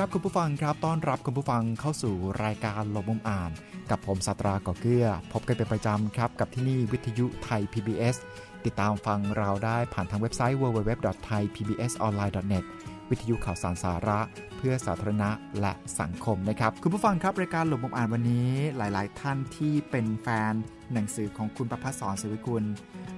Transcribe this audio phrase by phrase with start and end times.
[0.00, 3.50] ครับคุณผู้ฟังครับต้อนรับคุณผู้ฟังเข้าสู่รายการหลบมุมอ่าน
[3.90, 8.16] กับผมสัตราก่อเกื้อ พบกันเป็นประจำครับ กับที่นี่วิทยุไทย PBS
[8.64, 12.64] ติดตามฟังเราได้ผ่านทางเว็บไซต์ www.thaipbsonline.net
[13.10, 14.20] วิทยุข่าวสารสาระ
[14.56, 15.30] เพื่อสาธารณะ
[15.60, 20.52] และสังคมนะครับ คุณผู้ฟังครับรายการหลบมุมอ่านวันนี้ หลาย ๆ ท่านที่เป็นแฟน
[20.92, 22.64] หนังสือของคุณประพัฒสอนศิวิกุล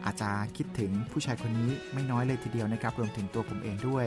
[0.04, 4.06] อาจจะคิดถึงผู้ชายคนนี้ไม่น้อยเลยทีเดียวนะครับ รวมถึงตัวผมเองด้วย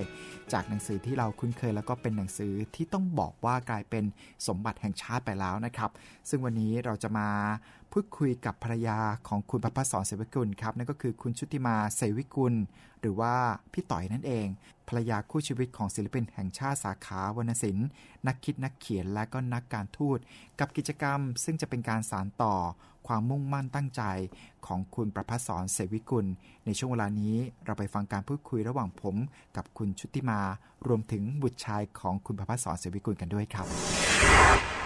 [0.54, 4.04] จากหนังสือที่เราคุ้นเคยแล้วก็เป็นหนังสือที่ต้องบอกว่ากลายเป็น
[4.48, 5.92] สมบัติแห่งชาติไปแล้วนะครับ
[6.30, 7.28] ซึ่งวันนี้เราจะมา
[7.98, 12.54] พูดคุยกับภรรยาของคุณประพัฒสอนเสวิกุลครับนั่นก็คือคุณชุติมาเสวิกุล
[13.00, 13.36] หรือว่า
[13.74, 14.48] พี่ต่อยนั่นเอง
[14.88, 17.88] ภรรยาคู่ชีวิตของศิลปินแห่งชาติสาขาวรรณศิลป์
[18.28, 20.18] นักคิดนักเขียนและก็นักการทูต
[20.60, 22.56] กับกิจกรรม ซึ่งจะเป็นการสานต่อ
[23.08, 24.04] ความมุ่งมั่นตั้งใจ
[24.68, 26.26] ของคุณประพัฒสอนเสวิกุล
[26.66, 27.36] ในช่วงเวลานี้
[27.66, 29.16] เราไปฟังการพูดคุยระหว่างผม
[29.56, 30.40] กับคุณชุติมา
[30.88, 34.83] รวมถึงบุตรชายของคุณประพัฒสอนเสวิกุลกันด้วยครับ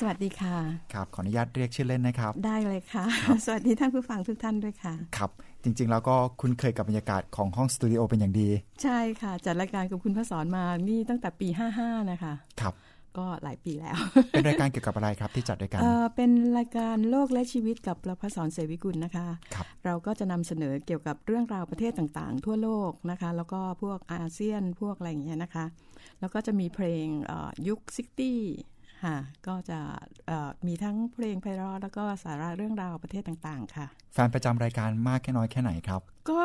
[0.00, 0.56] สวัสดีค่ะ
[0.94, 3.04] ครับ ขออนุญาตเรียกชื่อเล่นนะครับ ได้เลยค่ะ
[3.44, 5.30] สวัสดีท่านผู้ฟังทุกท่านด้วยค่ะ ครับ
[5.64, 8.48] จริง ๆ แล้วก็คุ้นเคยกับบรรยากาศของห้องสตูดิโอเป็นอย่างดี
[8.82, 12.74] ใช่ค่ะ จัดรายการกับคุณพระสอนมา นี่ตั้งแต่ปี 55 นะคะ ครับ
[13.18, 13.98] ก็หลายปีแล้ว
[14.30, 15.80] เป็นรายการเกี่ยวกับอะไรครับที่จัดด้วยกัน
[16.16, 25.64] เป็นรายการโลกและชีวิตกับประภัสสร เสวิกุลนะคะ ครเราก็จะนำเสนอเกี่ยวกับเรื่องราวประเทศต่างๆ ทั่วโลกนะคะ แล้วก็พวกอาเซียนพวกอะไรอย่างเงี้ยนะคะ
[26.20, 27.06] แล้วก็จะมีเพลง
[27.68, 28.40] ยุค sixty
[29.02, 29.78] ค่ะก็จะ
[30.66, 36.00] มีทั้งเพลงไพเราะแล้วก็สาระเรื่องราวประเทศต่างๆ ค่ะ แฟนประจำรายการมากแค่น้อยแค่ไหนครับ
[36.30, 36.42] ก็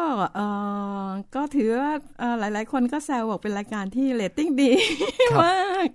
[1.35, 1.93] ก็ถือว่า
[2.39, 4.71] หลาย ๆ คนก็แซวบอกเป็นรายการที่เรตติ้งดี
[5.43, 5.89] มาก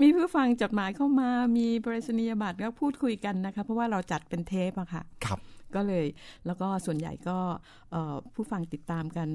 [0.00, 5.38] มีผู้ฟังจดหมายเข้ามามีไปรษณียบัตรก็พูดคุยกันนะคะ เพราะว่าเราจัดเป็นเทปอะค่ะ ครับ
[5.76, 6.06] ก็เลย
[6.46, 7.38] แล้วก็ส่วนใหญ่ก็
[8.34, 9.28] ผู้ฟังติดตามกัน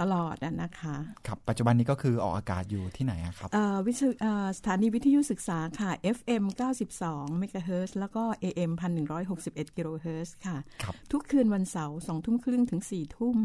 [0.00, 0.96] ตลอดนะคะ
[1.26, 3.48] ครับปัจจุบันนี้ก็คือออกอากาศอยู่ที่ไหนครับ
[3.86, 3.92] วิ
[4.58, 6.44] สถานีวิทยุศึกษาค่ะ FM
[6.92, 8.72] 92เมกะเฮิรตซ์แล้วก็ AM
[9.24, 13.38] 1161กิโลเฮิรตซ์ค่ะครับทุกคืนวันเสาร์สองทุ่มครึ่งถึงสี่ทุ่ม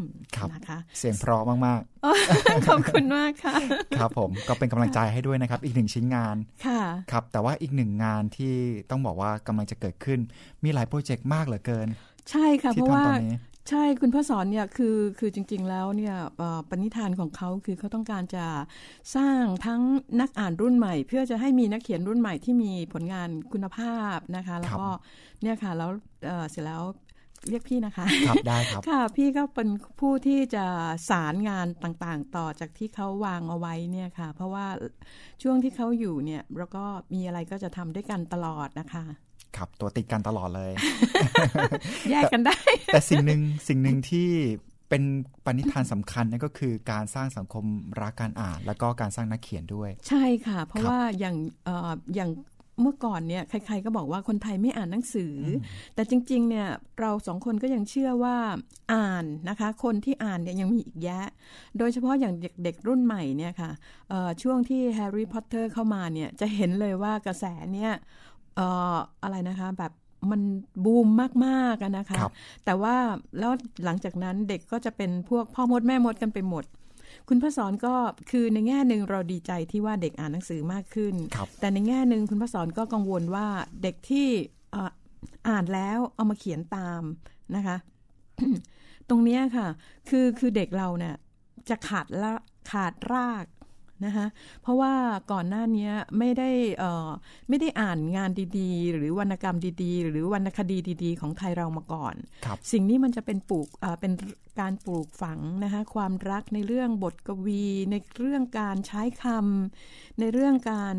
[0.53, 3.55] นะคะเสียงเพราะมากๆขอบคุณมากค่ะ
[3.99, 8.55] ครับผมก็เป็นกำลังใจให้ด้วยนะครับ อีกหนึ่งชิ้นงานค่ะครับแต่ว่าอีกหนึ่งงานที่
[8.89, 10.19] ต้องบอกว่ากำลังจะเกิดขึ้น
[10.63, 11.87] มีหลายโปรเจกต์มากเหลือเกิน
[12.31, 13.05] ใช่ค่ะ เพราะว่า
[13.69, 16.15] ใช่คุณพ่อสอนเนี่ยคือคือจริง ๆ แล้วเนี่ย
[16.69, 18.45] ปณิธานของเขาคือเขาต้องการจะ
[19.15, 19.81] สร้างทั้ง
[20.19, 24.87] นักอ่านรุ่นใหม่ เพื่อจะให้มีนักเขียนรุ่นใหม่ที่มีผลงานคุณภาพนะคะ แล้วก็
[25.41, 25.89] เนี่ยค่ะแล้ว
[26.49, 26.83] เสร็จแล้ว
[27.49, 29.69] เรียกพี่นะคะ ครับได้ครับ ค่ะ พี่ก็เป็น
[29.99, 30.65] ผู้ที่จะ
[31.09, 34.65] สารงานต่างๆ ต่อจากที่เขาวางเอาไว้เนี่ยค่ะ เพราะว่า
[35.43, 39.05] ช่วงที่เขาอยู่เนี่ยเราก็มีอะไรก็จะทำด้วยกันตลอดนะคะ
[39.57, 40.71] ครับ ตัวติดกันตลอดเลย
[42.11, 42.57] แยกกันได้
[42.93, 44.29] แต่สิ่งหนึ่งสิ่งหนึ่งที่
[44.89, 45.03] เป็น
[45.45, 47.65] ปณิธานสำคัญนั่นก็คือการสร้างสังคม
[48.01, 51.35] รักการอ่าน แล้วก็การสร้างนักเขียนด้วย ใช่ค่ะ เพราะว่าอย่าง
[52.15, 52.31] อย่าง
[52.81, 55.35] เมื่อก่อนเนี่ยใคร ๆ ก็บอกว่าคนไทยไม่อ่านหนังสือ
[55.95, 56.67] แต่จริง ๆ เนี่ย
[56.99, 58.37] เราสองคนก็ยังเชื่อว่า
[58.93, 61.25] อ่านนะคะ คนที่อ่านเนี่ยยังมีอีกแยะ
[61.77, 62.33] โดยเฉพาะอย่าง
[62.63, 63.71] เด็กๆรุ่นใหม่เนี่ยค่ะ
[64.41, 67.91] ช่วงที่แฮร์รี่พอตเตอร์เข้ามาเนี่ยจะเห็นเลยว่ากระแสเนี่ย
[68.55, 69.91] เอ่ออะไรนะคะแบบ
[70.31, 70.41] มัน
[70.85, 71.07] บูม
[71.45, 72.23] มากๆนะคะค
[72.65, 72.95] แต่ว่า
[73.39, 73.51] แล้ว
[73.85, 76.65] หลังจากนั้นเด็กก็จะเป็นพวกพ่อมดแม่มดกันไปหมด
[77.27, 77.95] คุณพระสอนก็
[78.31, 81.13] คือในแง่หนึ่งเราดีใจที่ว่าเด็กอ่านหนังสือมากขึ้น
[81.59, 83.47] แต่ในแง่หนึ่งคุณพระสอนก็กังวลว่า
[83.83, 84.27] เด็กที่
[85.47, 87.01] อ่านแล้วเอามาเขียนตาม
[87.55, 87.77] นะคะ
[89.09, 89.67] ตรงนี้ค่ะ
[90.09, 91.15] คือคือเด็กเราเนี่ย
[91.69, 92.31] จะขาดละ
[92.71, 93.45] ขาดราก
[94.05, 94.25] นะคะ
[94.61, 94.93] เพราะว่า
[95.31, 96.49] ก่อนหน้านี้ไม่ได้
[97.49, 102.15] ไม่ได้อ่านงานดีๆ หรือวรรณกรรมดีๆ หรือวรรณคดีดีๆ ของไทยเรามาก่อน
[102.71, 103.67] สิ่งนี้มันจะเป็นปลูก
[104.01, 104.13] เป็น
[104.59, 110.95] การปลูกฝังนะคะความรักในเรื่องบทกวี ในเรื่องการใช้คำในเรื่องการ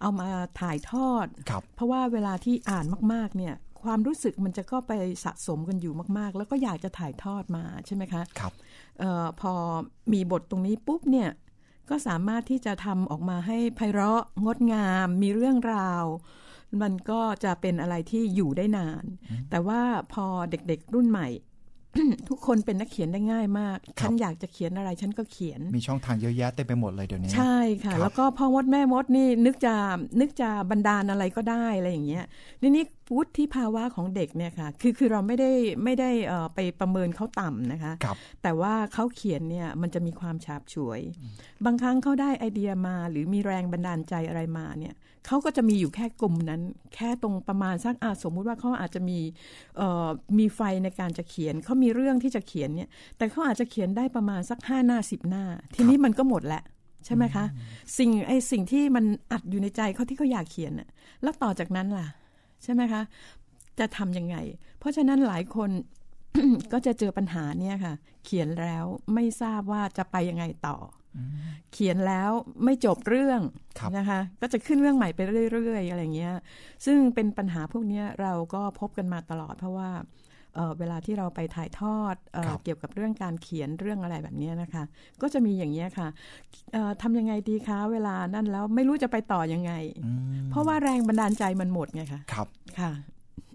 [0.00, 0.28] เอามา
[0.60, 1.26] ถ่ายทอด
[1.74, 2.84] เพราะว่าเวลาที่อ่าน
[3.14, 4.92] มากๆเนี่ยความรู้สึกมันจะก็ไป
[5.24, 8.52] สะสมกันอยู่มากๆ แล้วก็อยากจะถ่ายทอดมาใช่ไหมคะครับ
[9.02, 9.52] ออพอ
[10.12, 11.28] มีบทตรงนี้ปุ๊บเนี่ย
[11.90, 16.04] ก็สามารถที่จะทำออกมาให้ไพเราะงดงาม มีเรื่องราว
[16.82, 19.04] มันก็จะเป็นอะไรที่อยู่ได้นาน
[19.50, 19.82] แต่ว่า
[20.12, 21.28] พอเด็กๆรุ่นใหม่
[22.28, 29.74] ทุกคนเป็นนักเขียนได้ง่ายมาก ฉันอยากจะเขียนอะไรฉันก็เขียน มีช่องทางเยอะแยะเต็มไปหมดเลยเดี๋ยวนี้ ใช่ค่ะครับแล้วก็พ่อมดแม่มดนี่นึกจะ
[30.20, 32.24] นึกจะบันดาลอะไรก็ได้อะไรอย่างเงี้ย
[32.62, 32.84] นี่นี่
[33.16, 35.50] วุฒิภาวะของเด็กเนี่ยค่ะ คือคือเราไม่ได้
[35.84, 41.00] ไม่ได้เอ่อไปประเมินเขาต่ำนะคะครับแต่ว่าเขาเขียนเนี่ยมันจะมีความฉาบฉวย
[41.64, 44.94] บางครั้งเขาได้ไอเดียมาหรือมีแรงบันดาลใจอะไรมาเนี่ย
[45.26, 46.60] เขาก็จะมีอยู่แค่กลุ่มนั้น
[46.94, 49.18] แค่ตรงประมาณสักอาสมมุติว่าเขาอาจจะมี
[49.76, 50.08] เอ่อ
[50.38, 55.44] มีไฟในการจะเขียนเขามีเรื่องที่จะเขียนเนี่ย แต่เขาอาจจะเขียนได้ประมาณสักห้าหน้าสิบหน้า
[55.74, 56.62] ทีนี้มันก็หมดแหละ
[57.06, 57.44] ใช่ไหมคะ
[57.98, 60.88] สิ่งไอสิ่งที่มันอัดอยู่ในใจเขาที่เขาอยากเขียนน่ะ
[61.22, 62.08] แล้วต่อจากนั้นล่ะ
[62.62, 63.02] ใช่ไหมคะ
[63.78, 64.36] จะทำยังไง
[64.78, 65.70] เพราะฉะนั้นหลายคน
[66.72, 67.94] ก็จะเจอปัญหาเนี่ยค่ะ
[68.24, 68.84] เขียนแล้ว
[69.14, 70.76] ไม่ทราบว่าจะไปยังไงต่อ
[71.72, 72.30] เขียนแล้ว
[72.64, 73.40] ไม่จบเรื่อง
[73.78, 75.20] ครับนะคะ ก็จะขึ้นเรื่องใหม่ไป
[75.52, 76.34] เรื่อยๆ อะไรเงี้ย
[76.86, 79.90] ซึ่งเป็นปัญหาพวกเนี้ยเราก็พบกันมาตลอดเพราะว่า
[80.54, 84.84] เอ่อเวลาที่เราไปถ่ายทอดเอ่อครับเกี่ยวกับเรื่องการเขียนเรื่องอะไรแบบเนี้ยนะคะ
[85.22, 86.08] ก็จะมีอย่างเงี้ยค่ะ
[86.72, 89.72] เอ่อทำยังไงดีคะเวลานั่นแล้วไม่รู้จะไปต่อยังไง
[90.06, 92.46] อืมเพราะว่าแรงบันดาลใจมันหมดไงคะครับ
[92.78, 92.92] ค่ะ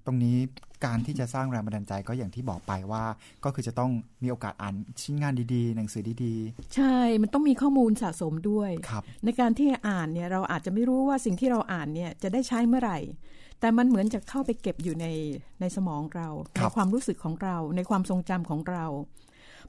[0.05, 0.37] ตรงนี้
[0.85, 3.03] การที่จะสร้างแรงบันดาลใจก็อย่างที่บอกไปว่า
[3.43, 3.91] ก็คือจะต้อง
[4.23, 6.35] มีโอกาสอ่านชิ้นงานดีๆ หนังสือดี
[6.75, 12.99] ใช่ มันต้องมีข้อมูลสะสมด้วยๆครับในการที่อ่านเนี่ยเราอาจจะไม่รู้ว่าสิ่งที่เราอ่านเนี่ยจะได้ใช้เมื่อไหร่
[13.59, 15.07] แต่มันเหมือนจะเข้าไปเก็บอยู่ใน
[15.61, 18.85] ในสมองเราครัในบความรู้สึกของเรา ในความทรงจำของเรา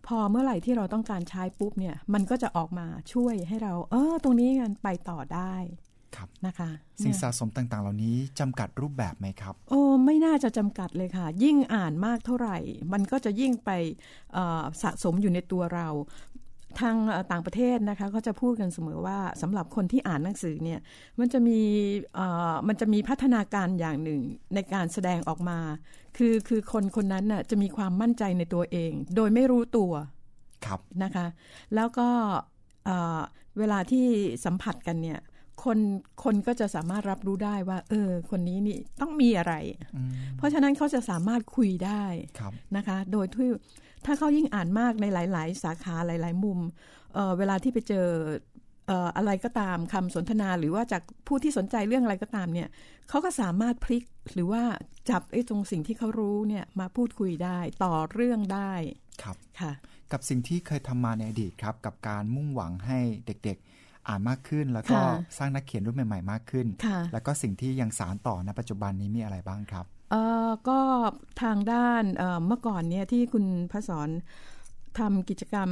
[0.06, 5.54] พอเมื่อไหร่ที่เราต้องการใช้ปุ๊บเนี่ยมันก็จะออกมาช่วยให้เรา เออตรงนี้กันไปต่อได้
[6.16, 6.70] ครับนะคะ
[7.02, 12.56] สิ่งเนี่ยสะสมต่างๆ เหล่านี้จำกัดรูปแบบไหมครับ โอ้ไม่น่าจะจำกัดเลยค่ะ ยิ่งอ่านมากเท่าไหร่
[12.92, 13.70] มันก็จะยิ่งไป
[14.32, 15.88] เอ่อสะสมอยู่ในตัวเรา
[16.80, 20.80] ทางเอ่อต่างประเทศนะคะเขาจะพูดกันเสมอว่าสำหรับคนที่อ่านหนังสือเนี่ย
[21.18, 21.60] มันจะมี
[22.14, 24.20] เอ่อมันจะมีพัฒนาการอย่างหนึ่ง
[24.54, 25.58] ในการแสดงออกมา
[26.16, 29.92] คือคือคนคนนั้นน่ะจะมีความมั่นใจในตัวเอง โดยไม่รู้ตัว
[30.66, 31.26] ครับนะคะ
[31.74, 32.08] แล้วก็
[32.84, 33.20] เอ่อ
[33.58, 34.06] เวลาที่
[34.44, 35.18] สัมผัสกันเนี่ย
[35.64, 35.78] คน
[36.24, 39.54] คนก็จะสามารถรับรู้ได้ว่า เออ คนนี้นี่ต้องมีอะไร
[39.96, 42.04] อืมเพราะฉะนั้นเขาจะสามารถคุยได้
[42.38, 43.48] ครับนะคะ โดยที่
[44.04, 46.58] ถ้าเขายิ่งอ่านมากในหลาย ๆ สาขาหลาย ๆ มุม
[47.14, 48.06] เอ่อเวลาที่ไปเจอ
[48.86, 52.68] เอ่ออะไรก็ตามคำสนทนาหรือว่าจากผู้ที่สนใจเรื่องอะไรก็ตามเนี่ย
[53.08, 54.04] เขาก็สามารถพลิก
[54.34, 54.62] หรือว่า
[55.10, 58.72] จับไอ้ตรงสิ่งที่เขารู้เนี่ยมาพูดคุยได้ต่อเรื่องได้
[59.22, 59.72] ครับค่ะ
[60.12, 63.75] กับสิ่งที่เคยทำมาในอดีตครับ กับการมุ่งหวังให้เด็กๆ
[64.08, 65.08] อ่านมากขึ้นแล้วก็ค่ะ
[65.38, 70.80] สร้างนักเขียนรุ่นใหม่ ๆ มากขึ้นค่ะแล้วก็สิ่งที่ยังสารต่อในปัจจุบันนี้มีอะไรบ้างครับเอ่อก็
[71.42, 74.10] ทางด้านเอ่อเมื่อก่อนเนี่ยที่คุณพระสอน
[74.98, 75.70] ทำกิจกรรม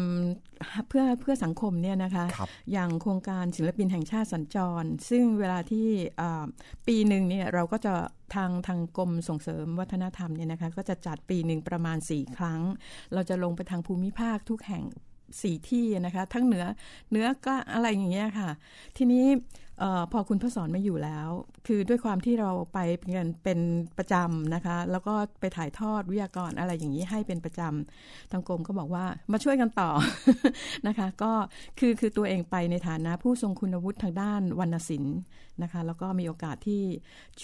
[0.88, 5.88] เพื่อเพื่อสังคมเนี่ยนะคะครับอย่างโครงการศิลปินแห่งชาติสัญจร ซึ่งเวลาที่
[6.18, 6.44] เอ่อ
[6.86, 7.94] ปีหนึ่งเนี่ยเราก็จะ
[8.34, 12.60] ทางทางกรมส่งเสริมวัฒนธรรมเนี่ยนะคะก็จะจัดปีหนึ่งประมาณ 4 ครั้ง
[13.14, 14.84] เราจะลงไปทางภูมิภาคทุกแห่ง
[15.42, 16.64] สี่ที่นะคะ ทั้งเหนือ
[17.10, 18.50] เหนือก็อะไรอย่างเงี้ยค่ะ
[18.96, 19.26] ทีนี้
[19.82, 21.28] ออพอคุณพระสอนไม่อยู่แล้ว
[21.66, 22.78] คือด้วยความที่เราไป
[23.16, 23.58] กันเป็น
[23.98, 29.90] ประจำนะคะ แล้วก็ไปถ่ายทอดวิทยากรอะไรอย่างนี้ให้เป็นประจำทางกรมก็บอกว่ามาช่วยกันต่อ
[30.86, 31.32] นะคะ ก็
[31.78, 35.18] คือคือตัวเองไปในฐานะผู้ทรงคุณวุฒิทางด้านวรรณศิลป์
[35.62, 36.82] นะคะ แล้วก็มีโอกาสที่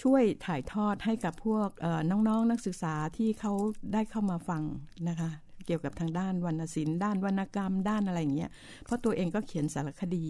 [0.01, 3.53] ช่วยถ่ายทอดให้กับพวกเอ่อน้องๆนักศึกษาที่เขา
[3.93, 4.61] ได้เข้ามาฟัง
[5.09, 5.31] นะคะ
[5.65, 8.51] เกี่ยวกับทางด้านวรรณศิลป์ด้านวรรณกรรมด้านอะไรอย่างเงี้ย
[8.85, 10.27] เพราะตัวเองก็เขียนสารคดี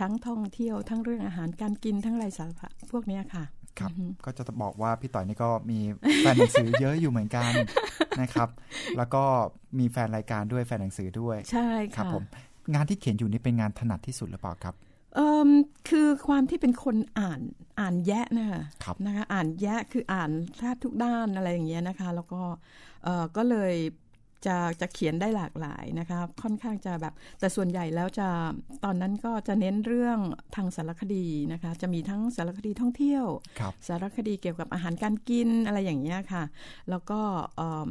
[0.00, 3.44] ทั้งท่องเที่ยวทั้งเรื่องอาหารการกินทั้งอะไรสารพัดพวกเนี้ยค่ะ
[3.78, 3.90] ครับ
[4.24, 5.78] ก็จะบอกว่าพี่ต่อยนี่ก็มี
[6.18, 7.50] แฟนหนังสือเยอะอยู่เหมือนกัน
[8.20, 8.48] นะครับ
[8.96, 9.24] แล้วก็
[9.78, 12.24] มีแฟนรายการด้วยแฟนหนังสือด้วยใช่ครับค่ะผม
[12.74, 14.74] งานที่เขียนอยู่นี่เป็นงานถนัดที่สุดหรือเปล่าครับ
[15.14, 15.50] เอ่ม
[15.88, 17.40] คือความที่เป็นคนอ่าน
[17.80, 22.42] อ่านแยะนะคะครับนะคะอ่านแยะคืออ่านแทบทุกด้านอะไรอย่างเงี้ยนะคะ แล้วก็
[23.04, 23.74] เอ่อก็เลย
[24.46, 28.28] จะจะเขียนได้หลากหลายนะคะค่อนข้างจะแบบ แต่ส่วนใหญ่แล้วจะ
[28.84, 30.18] ตอนนั้นก็จะเน้นเรื่อง
[30.56, 33.24] ทางสารคดีนะคะ จะมีทั้งสารคดีท่องเที่ยว
[33.60, 36.42] ครับสารคดีเกี่ยวกับอาหารการกินอะไรอย่างเงี้ยค่ะ
[36.90, 37.20] แล้วก็
[37.56, 37.88] เอิ่ม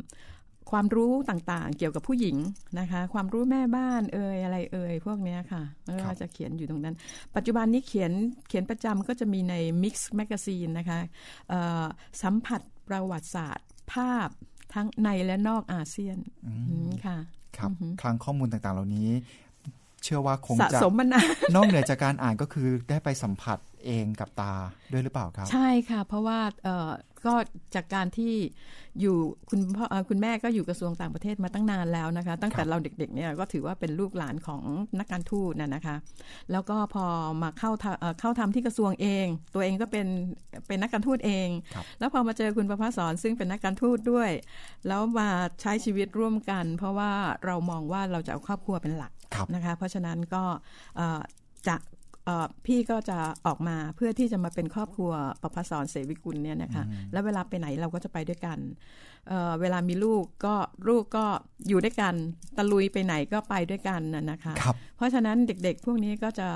[0.72, 2.38] ความรู้ต่างๆ เกี่ยวกับผู้หญิง
[2.80, 6.96] นะคะ ความรู้แม่บ้านเอ่ยอะไรเอ่ยพวกเนี้ยค่ะไม่ครัว่าบจะเขียนอยู่ตรงนั้น
[7.36, 8.12] ปัจจุบันนี้เขียน
[8.48, 11.00] เขียนประจำก็จะมีใน Mix Magazine นะคะ
[11.50, 11.86] เอ่อ
[12.22, 14.30] สัมผัสประวัติศาสตร์ ภาพ
[14.76, 17.18] ทั้งในและนอกอาเซียนอืมอืมค่ะ
[17.58, 19.10] ครับอือหือคลังข้อมูลต่างๆ เหล่านี้
[20.04, 24.54] เชื่อว่าคงสะจะสมมานานนอกเหนือจากการอ่านก็คือได้ไปสัมผัส เองกับตา
[24.92, 26.92] ด้วยหรือเปล่าครับ ใช่ค่ะ เพราะว่าเอ่อ
[27.26, 27.34] ก็
[27.76, 28.34] จากการที่
[29.02, 29.18] อยู่
[29.50, 34.64] คุณพ่อเอ่อคุณแม่ก็อยู่กระทรวงต่างประเทศมาตั้งนานแล้วนะคะ ตั้งแต่เราเด็กๆเนี่ยก็ถือว่าเป็นลูกหลานของ
[35.00, 35.96] นักการทูตน่ะนะคะ
[36.52, 37.06] แล้วก็พอ
[37.42, 40.08] มาเข้าทำเอ่อเข้าทำที่กระทรวงเอง ตัวเองก็เป็น
[40.68, 44.30] เป็นนักการทูตเองครับแล้วพอมาเจอคุณประภาสอนซึ่งเป็นนักการทูตด้วย
[44.88, 45.30] แล้วมา
[45.62, 47.12] ใช้ชีวิตร่วมกัน เพราะว่า
[47.46, 50.44] เรามองว่าเราจะเอาครอบครัวเป็นหลักครับนะคะ เพราะฉะนั้นก็
[50.98, 51.22] เอ่อ
[51.68, 51.95] จะเอ่อ
[52.66, 58.60] พี่ก็จะออกมาเพื่อที่จะมาเป็นครอบครัวประภาสอนเสวิกุลเนี่ยนะคะแล้วเวลาไปไหนเราก็จะไปด้วยกัน
[59.28, 60.56] เอ่อเวลามีลูกก็
[60.90, 61.26] ลูกก็
[61.68, 62.16] อยู่ด้วยกัน
[62.58, 66.50] ตะลุยไปไหนก็ไปด้วยกันน่ะนะคะครับเพราะฉะนั้นเด็กๆ พวกนี้ก็จะ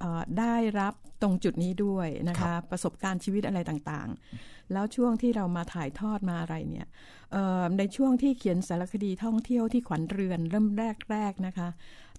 [0.00, 6.86] เอ่อได้รับตรงจุดนี้ด้วยนะครัคะบประสบการณ์ชีวิตอะไรต่างๆ แล้วช่วงที่เรามาถ่ายทอดมาอะไรเนี่ย
[7.32, 10.66] เอ่อในช่วงที่เขียนสารคดีท่องเที่ยวที่ขวัญเรือนเริ่ม
[11.10, 11.68] แรกๆนะคะ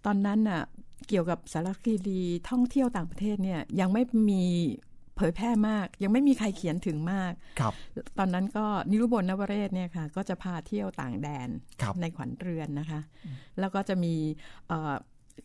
[0.06, 0.62] ตอนนั้นน่ะ
[1.08, 4.46] เกี่ยวกับสารคดีท่องเที่ยวต่างประเทศเนี่ยยังไม่มี
[5.16, 7.74] เผยแพร่มาก ยังไม่มีใครเขียนถึงมากครับ
[8.18, 11.50] ตอนนั้นก็นิรุบลนวเรศเนี่ยค่ะ ก็จะพาเที่ยวต่างแดน
[11.82, 13.02] ครับในขวัญเรือนนะคะ
[13.60, 14.14] แล้วก็จะมี
[14.68, 14.94] เอ่อ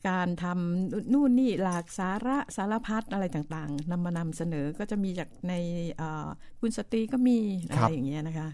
[0.08, 5.54] การทำนู่นนี่หลากสาระสารพัดอะไรต่างๆนำมานำเสนอก็จะมีจากใน
[5.94, 6.28] เอ่อ
[6.60, 7.38] คุณสตรีก็มี
[7.70, 8.48] อะครัไรบอย่างเงี้ยนะคะ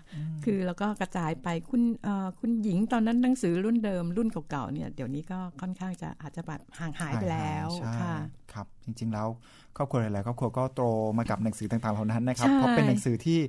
[0.45, 8.15] คือแล้วก็กระจายไปคุณเอ่อคุณหญิงตอนนั้นหนังสือรุ่นเดิมรุ่นเก่าๆเนี่ยเดี๋ยวนี้ก็ค่อนข้างจะอาจจะแบบห่างหายไปแล้วใช่ค่ะ
[8.53, 9.29] ครับ จริงๆแล้ว
[9.77, 10.83] ครอบครัวหลายๆครอบครัวก็โต
[11.19, 13.41] มากับหนังสือต่างๆเหล่านั้นนะครับใช่เพราะเป็นหนังสือที่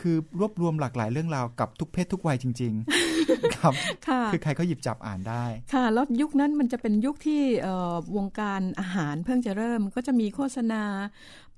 [0.00, 2.72] คือรวบรวมหลากหลายเรื่องราวกับทุกเพศทุกวัยจริง
[3.16, 3.74] ๆ ครับ
[4.08, 10.82] ค่ะคือใครก็หยิบจับอ่านได้ ค่ะ แล้วยุคนั้นมันจะเป็นยุคที่เอ่อวงการอาหารเพิ่งจะเริ่มก็จะมีโฆษณา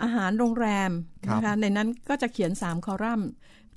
[0.03, 0.91] อาหารโรงแรม
[1.27, 3.31] ครับนะคะในนั้นก็จะเขียนสามคอลัมน์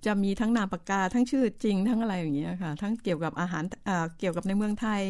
[0.05, 5.01] จะมีทั้งนามปากกาทั้งชื่อจริงทั้งอะไรอย่างเงี้ยค่ะ ทั้งเกี่ยวกับอาหารเอ่อเกี่ยวกับในเมืองไทย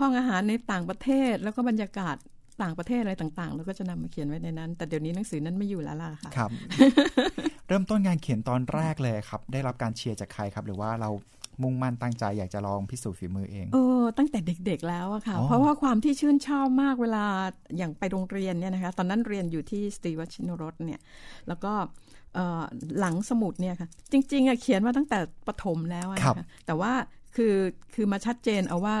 [0.00, 2.16] ห้องอาหารในต่างประเทศแล้วก็บรรยากาศ
[2.62, 6.50] ต่างประเทศอะไรต่างๆ แล้วก็จะนำมาเขียนไว้ในนั้น แต่เดี๋ยวนี้หนังสือนั้นไม่อยู่แล้วล่ะค่ะครับ
[7.68, 11.10] เริ่มต้นงานเขียนตอนแรกเลยครับ ได้รับการเชียร์จากใครครับ หรือว่าเรา
[11.62, 17.24] มุ่งมั่นตั้งใจอยากจะลองพิสูจน์ฝีมือเองเออตั้งแต่เด็กๆแล้วอะค่ะอ๋อเพราะว่าความที่ชื่นชอบมากเวลา
[17.76, 21.00] อย่างไปโรงเรียนเนี่ยนะคะ ตอนนั้นเรียนอยู่ที่สตรีวชินรสเนี่ย
[21.48, 21.72] แล้วก็
[22.34, 22.62] เอ่อ
[22.98, 26.92] หลังสมุดเนี่ยค่ะ จริงๆอะเขียนมาตั้งแต่ประถมแล้วอะครันะบคะแต่ว่า
[27.36, 27.54] คือ
[27.94, 28.96] คือมาชัดเจนเอาว่า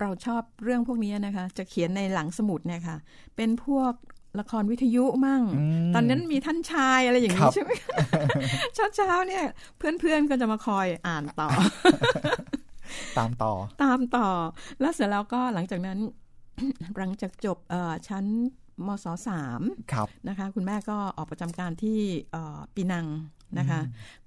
[0.00, 2.96] เราชอบเรื่องพวกนี้นะคะ จะเขียนในหลังสมุดเนี่ยค่ะ
[3.36, 3.92] เป็นพวก
[4.40, 5.42] ละครวิทยุมั่ง
[5.82, 7.70] มตอนนั้นมีท่านชายอะไรอย่างครันี้บใช่ไหม
[8.74, 9.44] เช้าเช้าๆเนี่ย
[9.78, 11.48] เพื่อนๆก็จะมาคอยอ่านต่อ
[13.18, 14.28] ตามต่อ ตามต่อ
[14.80, 15.98] แล้วเสร็จแล้วก็หลังจากนั้น
[16.98, 18.24] หลังจากจบเอ่อชั้น
[18.86, 19.60] มศสาม
[19.92, 21.98] ครับนะคะ คุณแม่ก็ออกประจำการที่
[22.32, 23.06] เอ่อปีนัง
[23.58, 23.80] นะคะ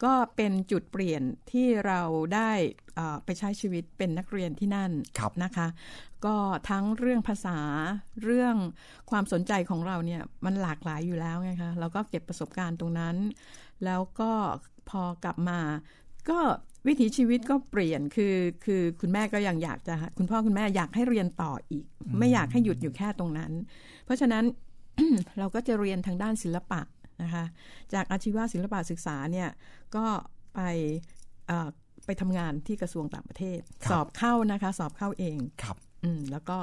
[0.04, 2.02] ก็เป็นจุดเปลี่ยนที่เรา
[2.36, 2.52] ได้
[2.96, 5.68] เอ่อไปใช้ชีวิตเป็นนักเรียนที่นั่นครับนะคะ
[6.26, 6.36] ก็
[6.70, 7.60] ทั้งเรื่องภาษา
[8.24, 8.56] เรื่อง
[9.12, 13.16] ความสนใจของเราเนี่ยมันหลากหลายอยู่แล้วไงคะเราก็เก็บประสบการณ์ตรงนั้น
[13.86, 14.32] แล้วก็
[14.90, 15.60] พอกลับมา
[16.30, 16.40] ก็
[16.88, 21.86] วิถีชีวิตก็เปลี่ยนคือคือคุณแม่ก็ยังอยากจะคุณพ่อคุณแม่อยากให้เรียนต่ออีก
[22.20, 23.52] ไม่อยากให้หยุดอยู่แค่ตรงนั้น
[24.06, 24.44] เพราะฉะนั้น
[25.40, 26.82] เราก็จะเรียนทางด้านศิลปะ
[27.22, 27.46] นะคะ
[27.94, 29.50] จากอาชีวศิลปะศึกษาเนี่ย
[29.96, 30.06] ก็
[30.56, 30.60] ไป
[31.48, 31.70] เอ่อ
[32.06, 36.58] ไปทำงานที่กระทรวงต่างประเทศครับสอบเข้านะคะสอบเข้าเองครับอืมแล้วก็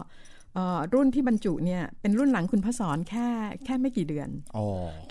[0.55, 3.29] เอ่อรุ่นที่บรรจุเนี่ยเป็นรุ่นหลังคุณพระสอนแค่
[3.65, 4.65] แค่ไม่กี่เดือนอ๋อ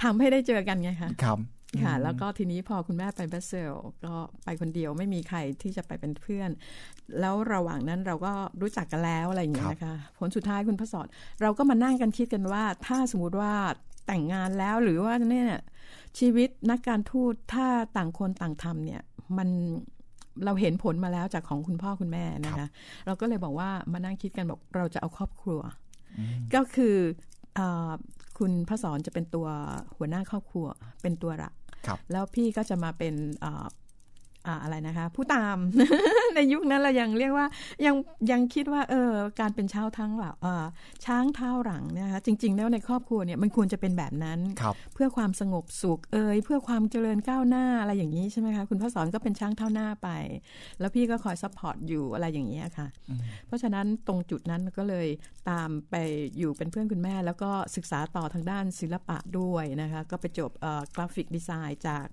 [0.03, 1.39] ทำให้ได้เจอกันไงคะครับ
[1.83, 6.49] ค่ะแล้วก็ทีนี้พอคุณแม่ไปบรัสเซลส์ก็ไปคนเดียวไม่มีใครที่จะไปเป็นเพื่อน
[7.19, 8.31] แล้วระหว่างนั้นเราก็
[8.61, 11.07] รู้จักกันแล้วอะไรอย่างเงี้ยนะคะผลสุดท้ายคุณพระสอน
[11.41, 13.53] เราก็มานั่งกันคิดกันว่า ถ้าสมมติว่า
[14.07, 15.49] แต่งงานแล้วหรือว่าเนี่ย
[16.19, 17.67] ชีวิตนักการทูตถ้า
[17.97, 19.01] ต่างคนต่างทำเนี่ย
[19.37, 19.49] มัน
[20.45, 22.69] เราเห็นผลมาแล้วจากของคุณพ่อคุณแม่นะครัคะบ
[23.05, 25.61] เราก็เลยบอกว่ามานั่งคิดกันบอกเราจะเอาครอบครัว
[26.53, 26.95] ก็คือ
[27.57, 27.91] อา
[28.37, 29.47] คุณพระสอนจะเป็นตัว
[29.97, 30.67] หัวหน้าครอบครัว
[31.01, 31.53] เป็นตัวหลัก
[31.87, 33.13] ครับแล้วพี่ก็จะมาเป็น
[34.47, 35.57] อ่าอ่าอะไรนะคะ ผู้ตาม
[36.35, 37.47] ในยุคนั้นเรายังเรียกว่า
[37.85, 37.95] ยัง
[38.31, 40.65] ยังคิดว่าเออการเป็นช้างเท้าหลังเอ่อ
[41.05, 50.09] ช้างเท้าหลังเนะคะจริง ๆ แล้วในครอบครัวเนี่ยมันควรจะเป็นแบบนั้นครับเพื่อความสงบสุขเอ่ยเพื่อความเจริญก้าวหน้าอะไรอย่างนี้ใช่ไหมคะคุณประภัสสรก็เป็นช้างเท้าหน้าไป
[50.79, 52.87] แล้วพี่ก็คอย support อยู่อะไรอย่างเนี้ยค่ะ
[53.47, 55.07] เพราะฉะนั้นตรงจุดนั้นก็เลย
[55.49, 55.95] ตามไป
[56.37, 60.51] อยู่เป็นเพื่อนคุณแม่ แล้วก็ศึกษาต่อทางด้านศิลปะด้วยนะคะก็ไปจบ
[60.95, 62.07] graphic design จาก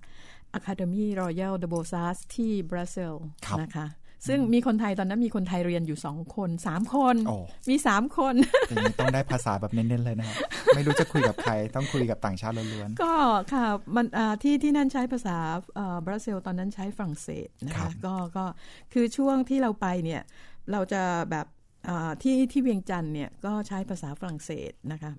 [0.57, 3.13] Académie Royale des Beaux-Arts ที่บรัสเซลส์
[3.47, 3.87] ครับนะคะ
[4.27, 7.35] ซึ่งมีคนไทยตอนนั้นมีคนไทยเรียนอยู่สองคนสามคนโอ้
[7.69, 8.35] มีสามคน
[8.69, 10.35] อย่างนี้ต้องได้ภาษาแบบเน้นๆเลยนะครับ
[10.75, 13.13] ไม่รู้จะคุยกับใครต้องคุยกับต่างชาติล้วนก็
[13.53, 13.65] ค่ะ
[13.95, 15.37] มันอ่าที่ที่นั่นใช้ภาษา
[15.77, 18.45] อ่าบรัสเซลส์ตอนนั้นใช้ฝรั่งเศสนะคะครับก็ก็
[18.93, 20.21] คือช่วงที่เราไปเนี่ย
[20.71, 21.01] เราจะ
[21.31, 21.45] แบบ
[21.87, 25.11] อ่าที่ที่เวียงจันทน์เนี่ยก็ใช้ภาษาฝรั่งเศสนะคะ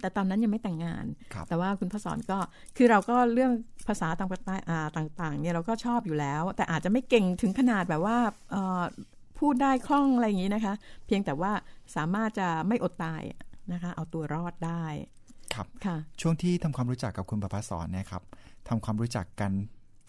[0.00, 2.38] แต่ตอนนั้นยังไม่แต่งงานครับแต่ว่าคุณพ่อสอนก็
[2.76, 3.52] คือเราก็เรื่อง
[3.88, 8.18] ภาษาต่างประเทศอ่าต่างๆเนี่ยเราก็ชอบอยู่แล้ว แต่อาจจะไม่เก่งถึงขนาดแบบว่า
[8.50, 8.82] เอ่อ
[9.38, 10.74] พูดได้คล่องอะไรอย่างนี้นะคะ
[11.06, 11.52] เพียงแต่ว่า
[11.96, 13.22] สามารถจะไม่อดตาย
[13.72, 14.84] นะคะ เอาตัวรอดได้
[15.54, 18.22] ครับค่ะช่วงที่ทำความรู้จักกับคุณประภาสอนเนี่ยครับ
[18.68, 19.52] ทำความรู้จักกัน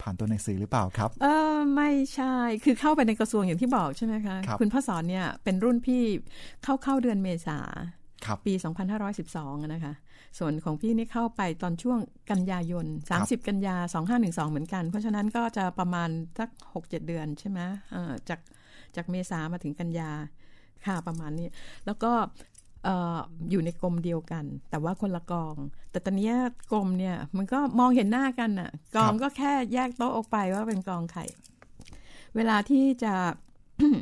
[0.00, 6.02] ผ่านตัวหนังสือหรือเปล่าครับ เออไม่ใช่คือเข้าไปในกระทรวงอย่างที่บอกใช่ไหมคะครับณพ่อสอนเนี่ยเป็นรุ่นพี่
[6.62, 8.01] เข้าเข้าเดือนเมษาครับ
[8.46, 8.52] ปี
[9.08, 9.94] 2512อะนะคะ
[10.38, 11.98] ส่วนของพี่นี่เข้าไปตอนช่วง
[12.30, 12.86] กันยายน
[13.18, 13.76] 30 กันยา
[14.48, 17.60] 2512 เหมือนกัน เพราะฉะนั้นก็จะประมาณสัก 6-7 เดือนใช่ไหม
[17.92, 18.40] เอ่อจาก
[18.96, 20.10] จากเมษามาถึงกันยา
[20.86, 21.48] ค่ะประมาณนี้
[21.86, 22.12] แล้วก็
[22.84, 23.18] เอ่อ
[23.50, 25.56] อยู่ในกรมเดียวกัน แต่ว่าคนละกอง
[25.90, 26.34] แต่ตอนเนี้ย
[26.72, 31.24] กรมเนี่ยมันก็มองเห็นหน้ากันน่ะ กองก็แค่แยกโต๊ะออกไปว่าเป็นกองไข่
[32.36, 33.14] เวลาที่จะ
[33.78, 33.98] เอ่อ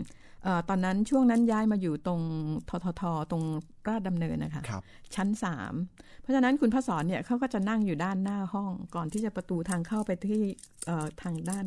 [0.69, 2.21] ตอนนั้นช่วงนั้นย้ายมาอยู่ตรง
[2.69, 3.43] ทททตรง
[3.89, 4.83] ราชดำเนินนะคะครับ
[5.15, 5.73] ชั้นสาม
[6.21, 10.43] เพราะฉะนั้นคุณพระสอนเนี่ยเขาก็จะนั่งอยู่ด้านหน้าห้องก่อนที่จะประตูทางเข้าไปที่
[10.87, 11.65] เอ่อทางด้าน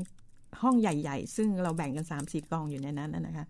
[0.62, 3.46] ห้องใหญ่ๆ ซึ่งเราแบ่งกันสามสี่กองอยู่ในนั้นน่ะนะคะ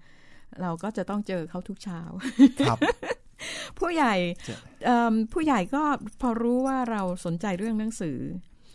[0.62, 2.02] เราก็จะต้องเจอเขาทุกเช้า
[2.68, 2.80] ครับ
[3.80, 4.16] ผู้ใหญ่
[4.46, 5.84] เจอเอิ่มผู้ใหญ่ก็
[6.22, 8.18] พอรู้ว่าเราสนใจเรื่องหนังสือ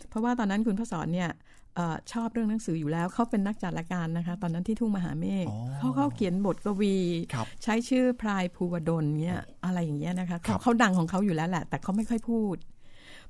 [0.09, 6.95] เพราะว่าตอนนั้นคุณพระสอนเนี่ยเออชอบเรื่องหนังสืออยู่แล้ว เขาเป็นนักจัดรายการนะคะ ตอนนั้นที่ทุ่งมหาเมฆอ๋อเขาเขาเขียนบทกวี
[7.33, 12.55] ครับใช้ชื่อพลายภูวดลเนี่ยอะไรอย่างเงี้ยนะคะครัเขาบเขาดังของเขาอยู่แล้วแหละ แต่เขาไม่ค่อยพูด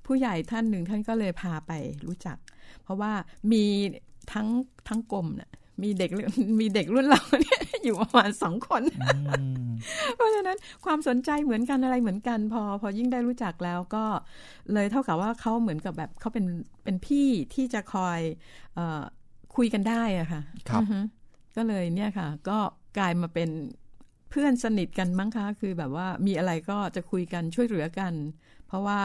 [0.06, 1.72] ผู้ใหญ่ท่านหนึ่งท่านก็เลยพาไป
[2.06, 2.38] รู้จัก
[2.84, 3.12] เพราะว่า
[3.52, 3.64] มี
[4.32, 4.48] ทั้ง
[4.88, 5.52] ทั้งกรมน่ะ
[5.84, 6.10] มีเด็ก
[6.60, 9.10] มีเด็กรุ่นเราเนี่ยอยู่ประมาณสองคนอื
[9.64, 9.70] ม
[10.16, 14.06] เพราะฉะนั้นความสนใจเหมือนกันอะไรเหมือนกัน พอ พอยิ่งได้รู้จักแล้วก็
[14.74, 16.46] เลยเท่ากับว่าเขาเหมือนกับแบบเขาเป็น
[16.84, 18.20] เป็นพี่ที่จะคอย
[18.76, 19.02] เออ
[19.56, 21.00] คุยกันได้อะค่ะครับอือฮึ
[21.56, 22.58] ก็เลยเนี่ยค่ะ ก็
[22.98, 23.50] กลายมาเป็น
[24.30, 28.14] เพื่อนสนิทกันมั้งคะ คือแบบว่ามีอะไรก็จะคุยกันช่วยเหลือกัน
[28.68, 29.00] เพราะว่า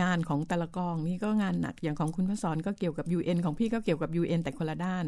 [0.00, 5.04] งานของแต่ละกองนี่ก็งานหนักอย่างของคุณพระสอนก็เกี่ยวกับ UN ของพี่ก็เกี่ยวกับ UN แต่คนละด้าน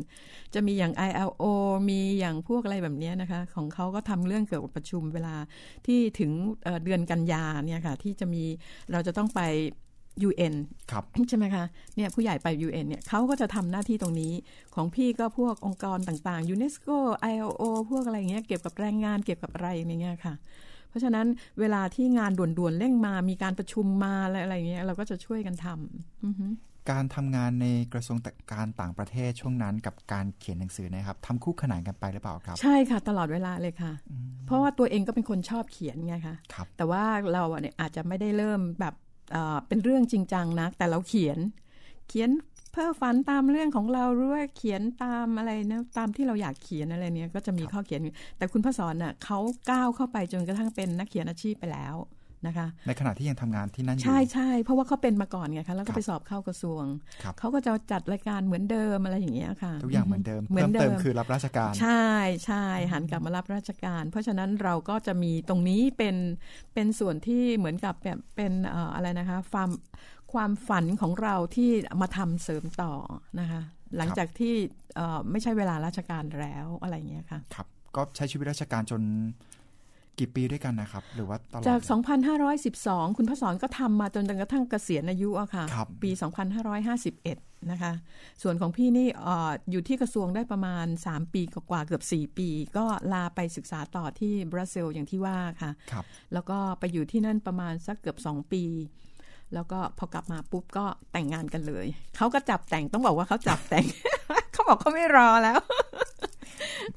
[0.55, 1.45] จะมีอย่าง ILO
[1.91, 5.37] มีอย่างพวกอะไรแบบเนี้ยนะคะ ของเขาก็ทำเรื่องเกี่ยวกับประชุมเวลา
[5.87, 6.31] ที่ถึง
[6.65, 8.45] เอ่อเดือนกันยาเนี่ยค่ะ ที่จะมี
[8.93, 9.41] เราจะต้องไป
[10.29, 10.55] UN
[10.91, 11.65] ครับใช่ไหมคะ
[11.97, 14.33] เนี่ยผู้ใหญ่ไป UN เนี่ยเขาก็จะทำหน้าที่ตรงนี้
[14.75, 16.99] ของพี่ก็พวกองค์กรต่างๆ UNESCO
[17.33, 20.35] ILO พวกอะไรอย่างเงี้ยเกี่ยวกับแรงงานเกี่ยวกับอะไรอย่างเงี้ยค่ะ
[20.89, 21.27] เพราะฉะนั้น
[21.61, 26.47] เวลาที่งานด่วนๆเร่งมา มีการประชุมมาอะไรอะไรอย่างเงี้ยเราก็จะช่วยกันทำอือฮึ
[26.91, 28.19] การทำงานในกระทรวง
[28.53, 33.93] การต่างประเทศช่วงนั้นกับการเขียนหนังสือนะครับทำคู่ขนานกันไปหรือเปล่าครับ ใช่ค่ะ ตลอดเวลาเลยค่ะ
[34.47, 38.95] เพราะว่าตัวเองก็เป็นคนชอบเขียนไงคะครับแต่ว่าเราอะเนี่ยอาจจะไม่ได้เริ่มแบบ
[39.33, 41.39] เอ่อเป็นเรื่องจริงจังนะแต่เราเขียน
[42.09, 42.31] เขียน
[42.77, 49.39] เพ้อฝันตามเรื่องของเราหรือว่าเขียนตามอะไรนะตามที่เราอยากเขียนอะไรเนี่ยก็จะมีข้อเขียนอยู่แต่คุณพระสอนน่ะเขา
[49.71, 51.95] ก้าวเข้าไปจนกระทั่งเป็นนักเขียนอาชีพไปแล้ว
[52.47, 56.85] นะคะ ในขณะที่ยังทำงานที่นั่นอยู่ใช่ใช่เพราะว่าเขาเป็นมาก่อนไงคะแล้วครัก็บไปสอบเข้ากระทรวง
[57.23, 62.07] ครับเขาก็จะจัดรายการเหมือนเดิมอะไรอย่างเงี้ยค่ะ ทุกอย่างเหมือนเดิมเหมือนเพิ่มเดิเติมมคือรับราชการ ใช่
[62.47, 66.17] ใช่หันกลับมารับราชการ เพราะฉะนั้นเราก็จะมีตรงนี้เป็น
[66.75, 69.71] เป็นส่วนที่เหมือนกับแบบเป็นเอ่ออะไรนะคะความ
[70.37, 71.71] ความฝันของเราที่
[72.01, 72.93] มาทำเสริมต่อ
[73.41, 73.61] นะคะ
[73.97, 74.55] หลังจากที่
[74.97, 79.03] เอ่อไม่ใช่เวลาราชการแล้วอะไรอย่างเงี้ยค่ะ ครับ ก็ใช้ชีวิตราชการจน
[80.19, 81.81] กี่ปีด้วยกันนะครับ หรือว่าตลอดจาก
[82.49, 86.11] 2,512 คุณพระสอนก็ทำมาจนกระทั่งเกษียณอายุอะค่ะครับปี
[86.91, 87.93] 2,551 นะคะ
[88.43, 98.65] ส่วนของพี่นี่เอออยู่ที่กระทรวงได้ประมาณ 3 ปีกว่าๆเกือบ 4 ปี ก็ลาไปศึกษาต่อที่บราซิลอย่างที่ว่าค่ะครับแล้วก็ไปอยู่ที่นั่นประมาณสักเกือบ 2 ปี
[99.55, 103.85] แล้วก็พอกลับมาปุ๊บก็แต่งงานกันเลย เขาก็จับแต่งต้องบอกว่าเขาจับแต่ง
[104.53, 105.59] เขาบอกเขาไม่รอแล้ว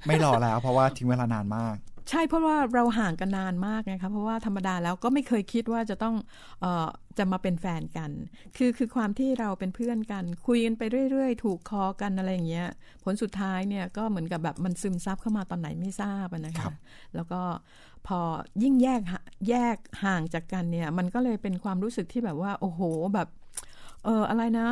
[0.07, 1.75] ไม่รอแล้วเพราะว่าทิ้งเวลานานมาก
[2.09, 6.15] ใช่เพราะว่าเราห่างกันนานมากไงคะเพราะว่าธรรมดาแล้วก็ไม่เคยคิดว่าจะต้อง
[6.61, 8.11] เออจะมาเป็นแฟนกัน
[8.57, 12.67] คือคือความที่เราเป็นเพื่อนกัน คุยกันไปเรื่อยๆ ถูกคอกันอะไรอย่างเงี้ย
[13.03, 16.73] ผลสุดท้ายเนี่ยก็เหมือนกับแบบมันซึมซับเข้ามาตอนไหนไม่ทราบอะนะครัคะบ
[17.15, 17.41] แล้วก็
[18.07, 18.19] พอ
[18.63, 19.19] ยิ่งแยกหา
[19.49, 22.81] แยกห่างจากกันเนี่ย มันก็เลยเป็นความรู้สึกที่แบบว่า โอ้โห
[23.13, 23.27] แบบ
[24.05, 24.67] เอออะไรนะ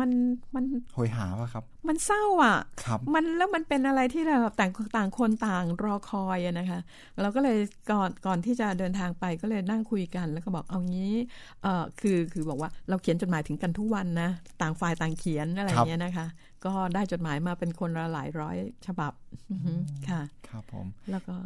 [0.00, 0.10] มัน
[0.54, 6.80] มันโหยหาป่ะครับ มันเศร้าอะครับมันแล้วมันเป็นอะไรที่เราแบบต่างต่างคนต่างรอคอยอะนะคะ
[7.20, 7.58] เราก็เลย
[7.90, 11.14] ก่อนก่อนที่จะเดินทางไปก็เลยนั่งคุยกัน แล้วก็บอกเอางี้
[11.62, 14.30] เออคือคือบอกว่าเราเขียนจดหมายถึงกันทุกวันนะ
[14.62, 16.26] ต่างฝ่ายต่างเขียนอะไรอย่างเงี้ยนะคะ
[16.64, 19.12] ก็ได้จดหมายมาเป็นคนละหลายร้อยฉบับ
[19.50, 19.72] อือฮึ
[20.08, 21.36] ค่ะ ครับผมแล้วก็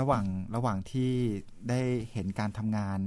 [0.00, 0.24] ระหว่าง
[0.56, 1.10] ระหว่างที่
[1.68, 1.80] ได้
[2.12, 2.98] เห็นการทำงาน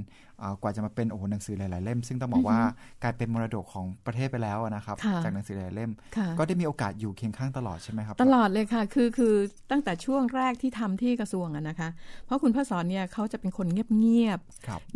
[0.61, 2.59] กว่าจะมาเป็นโอ้โหหนังสือหลาย ๆ เล่ม ซึ่งต้องบอกว่า
[3.03, 5.91] กลายเป็นมรดกของประเทศไปแล้วนะครับ จากหนังสือหลายเล่ม
[6.37, 9.33] ก็ได้มีโอกาสอยู่เคียงข้างตลอดใช่ไหมครับ ตลอดเลยค่ะ คือคือ
[9.71, 11.89] ตั้งแต่ช่วงแรกที่ทำที่กระทรวงนะคะ
[12.25, 14.39] เพราะคุณพ่อสอนเนี่ยเขาจะเป็นคนเงียบเงียบ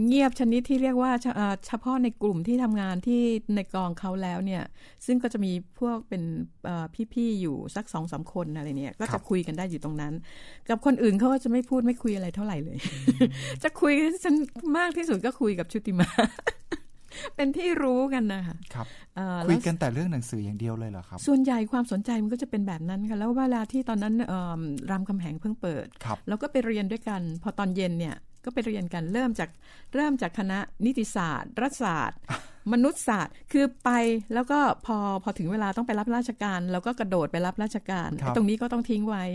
[0.05, 1.11] เงียบชนิดที่เรียกว่า
[1.67, 3.21] เฉพาะในกลุ่มที่ทำงานที่
[3.55, 4.63] ในกองเขาแล้วเนี่ย
[5.05, 6.23] ซึ่งก็จะมีพวกเป็น
[7.13, 10.13] พี่ๆอยู่สักสองสาคนอะไรเนี่ยก็จะคุยกันได้อยู่ตรงนั้น
[10.69, 12.77] กับคนอื่นเขาก็จะไม่พูดไม่คุยอะไรเท่าไหร่เลย
[13.63, 14.35] จะคุยฉัน
[14.77, 16.09] มากที่สุดก็คุยกับชุติมา
[17.35, 18.87] เป็นที่รู้กันนะคะครับ
[19.47, 24.13] คุยกันแต่เรื่องหนังสืออย่างเดียวเลยเหรอครับ ส่วนใหญ่ความสนใจมันก็จะเป็นแบบนั้นค่ะ แล้วเวลาที่ตอนนั้น
[24.89, 25.85] รามคำแหงเพิ่งเปิด
[26.27, 28.15] แล้วก็ไปเรียนด้วยกัน พอตอนเย็นเนี่ย
[28.45, 29.49] ก็ไปเรียนกันเริ่มจาก
[29.95, 32.19] เริ่มจากคณะนิติศาสตร์ รัฐศาสตร์
[32.73, 33.89] มนุษยศาสตร์ คือไป
[34.33, 39.25] แล้วก็พอพอถึงเวลาต้องไปรับราชการเราก็กระโดดไปรับราชการ ตรงนี้ก็ต้องทิ้งไว้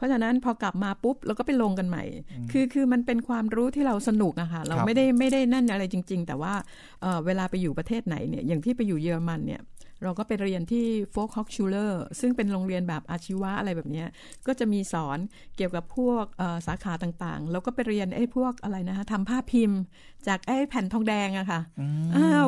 [0.00, 2.04] เพราะฉะนั้นพอกลับมาปุ๊บเราก็ไปลงกันใหม่
[2.50, 6.52] คือคือมันเป็นความรู้ที่เราสนุกอะค่ะเราไม่ได้ไม่ได้นั่นอะไรจริง ๆ แต่ว่า
[7.00, 9.60] เเวลาไปอยู่ประเทศไหนเนี่ยอย่างที่ไปอยู่เยอรมันเนี่ย
[10.02, 14.04] เราก็ไปเรียนที่โฟกฮอกชูเลอร์ซึ่งเป็นโรงเรียนแบบอาชีวะอะไรแบบนี้
[14.46, 15.18] ก็จะมีสอน
[15.56, 16.24] เกี่ยวกับพวก
[16.66, 19.80] สาขาต่างๆ แล้วก็ไปเรียนไอ้พวกอะไรนะคะทำภาพพิมพ์
[20.28, 21.60] จากไอ้แผ่นทองแดงอะค่ะ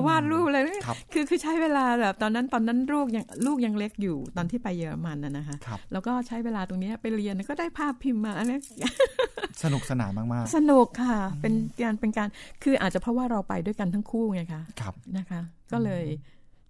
[0.07, 0.59] วาดรูปอะไร
[1.13, 5.57] คือคือใช้เวลาแบบตอนนั้นตอนนั้นลูกยังลูกยังเล็กอยู่ตอนที่ไปเยอรมันนะนะคะ
[5.93, 8.59] แล้วก็ใช้เวลาตรงนี้ไปเรียนก็ได้ภาพพิมพ์มาอันนี้
[9.63, 12.29] สนุกสนานมากๆ สนุกค่ะ เป็นการเป็นการ
[12.63, 14.63] คืออาจจะเพราะว่าเราไปด้วยกันทั้งคู่ไงคะ
[15.17, 15.41] นะคะ
[15.73, 16.05] ก็เลย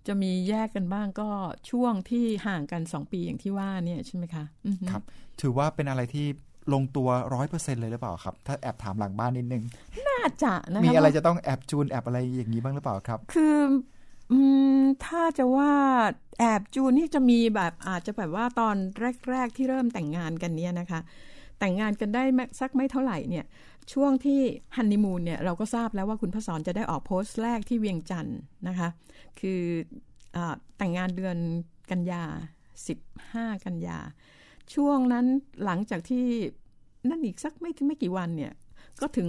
[0.07, 1.29] จะมีแยกกันบ้างก็
[1.71, 4.45] ช่วงที่ห่างกันสองปีอย่างที่ว่าเนี่ยใช่ไหมคะ
[4.91, 5.03] ครับ
[5.41, 6.27] ถือว่าเป็นอะไรที่
[6.75, 9.62] ลงตัวร้อยเปอร์เซ็นเลยหรือเปล่าครับ ถ้าแอบถามหลังบ้านนิดนึง
[10.09, 13.59] น่าจะนะคะมีอะไรจะต้องแอบจูนแอบอะไรอย่างนี้บ้างหรือเปล่าครับ คือ
[15.05, 15.73] ถ้าจะว่า
[16.38, 18.77] แอบจูนนี่จะมีแบบอาจจะแบบว่าตอน
[19.31, 21.01] แรก ๆ ที่เริ่มแต่งงานกันเนี่ยนะคะ
[21.59, 22.23] แต่งงานกันได้
[22.61, 23.45] สักไม่เท่าไหร่เนี่ย
[23.92, 24.40] ช่วงที่
[24.77, 28.88] ฮันนีมูนเนี่ยเราก็ทราบแล้วว่าคุณพระสอนจะได้ออกโพสต์แรกที่เวียงจันทร์นะคะ
[29.40, 29.61] คือ
[30.37, 30.38] อ
[30.79, 31.37] แต่งงานเดือน
[31.90, 32.25] กันยา
[32.90, 33.99] 15 กันยา
[34.75, 35.27] ช่วงนั้น
[35.64, 36.25] หลังจากที่
[37.09, 38.53] นั่นอีกสักไม่ไม่กี่วันเนี่ย
[39.00, 39.28] ก็ถึง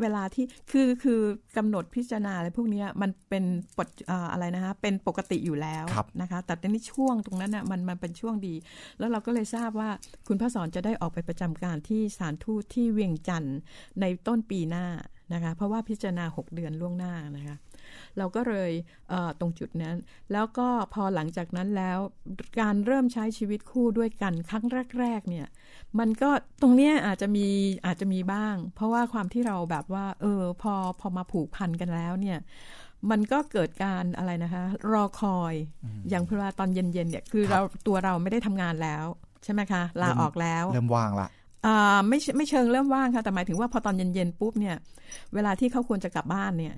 [0.00, 1.20] เวลาที่คือคือ
[1.56, 3.44] กำหนดพิจารณาอะไรพวกนี้มันเป็น
[3.76, 3.88] ปด
[4.32, 5.84] อะไรนะคะเป็นปกติอยู่แล้ว
[6.20, 8.54] นะคะ แต่ในช่วงตรงนั้นน่ะมันมันเป็นช่วงดี
[8.98, 9.90] แล้วเราก็เลยทราบว่า
[10.26, 13.58] คุณพระสอนจะได้ออกไปประจำการที่สารทูตที่เวียงจันทร์
[14.00, 14.86] ในต้นปีหน้า
[15.32, 17.56] นะคะ เพราะว่าพิจารณา 6 เดือนล่วงหน้านะคะ
[18.18, 18.72] เราก็เลย
[19.40, 19.96] ตรงจุดนั้น
[20.32, 21.98] แล้วก็พอหลังจากนั้นแล้ว
[22.60, 24.64] การเริ่มใช้ชีวิตคู่ด้วยกันครั้ง
[25.00, 25.46] แรก ๆ เนี่ย
[25.98, 26.30] มันก็
[26.62, 27.46] ตรงเนี้ยอาจจะมี
[27.86, 32.38] อาจจะมีบ้าง เพราะว่าความที่เราแบบว่า เออ พอพอมาผูกพันกันแล้วเนี่ย
[33.10, 35.54] มันก็เกิดการอะไรนะคะ รอคอย
[36.10, 39.04] อย่างเพราะว่าตอนเย็นๆเนี่ยคือเราตัวเราไม่ได้ทำงานแล้ว
[39.44, 41.28] ใช่ไหมคะ ลาออกแล้ว เริ่มว่างละ
[42.08, 44.76] ไม่ไม่เชิงเริ่มว่างค่ะแต่หมายถึงว่าพอตอนเย็นๆปุ๊บเนี่ย
[45.34, 46.74] เวลาที่เขาควรจะกลับบ้านเนี่ย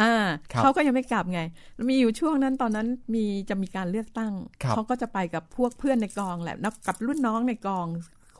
[0.00, 0.12] อ่า
[0.60, 1.40] เขาก็ยังไม่กลับไง
[1.88, 4.32] มีอยู่ช่วงนั้นตอนนั้นมีจะมีการเลือกตั้ง
[4.70, 7.86] เขาก็จะไปกับพวกเพื่อนในกองแหละนับกับรุ่นน้องในกอง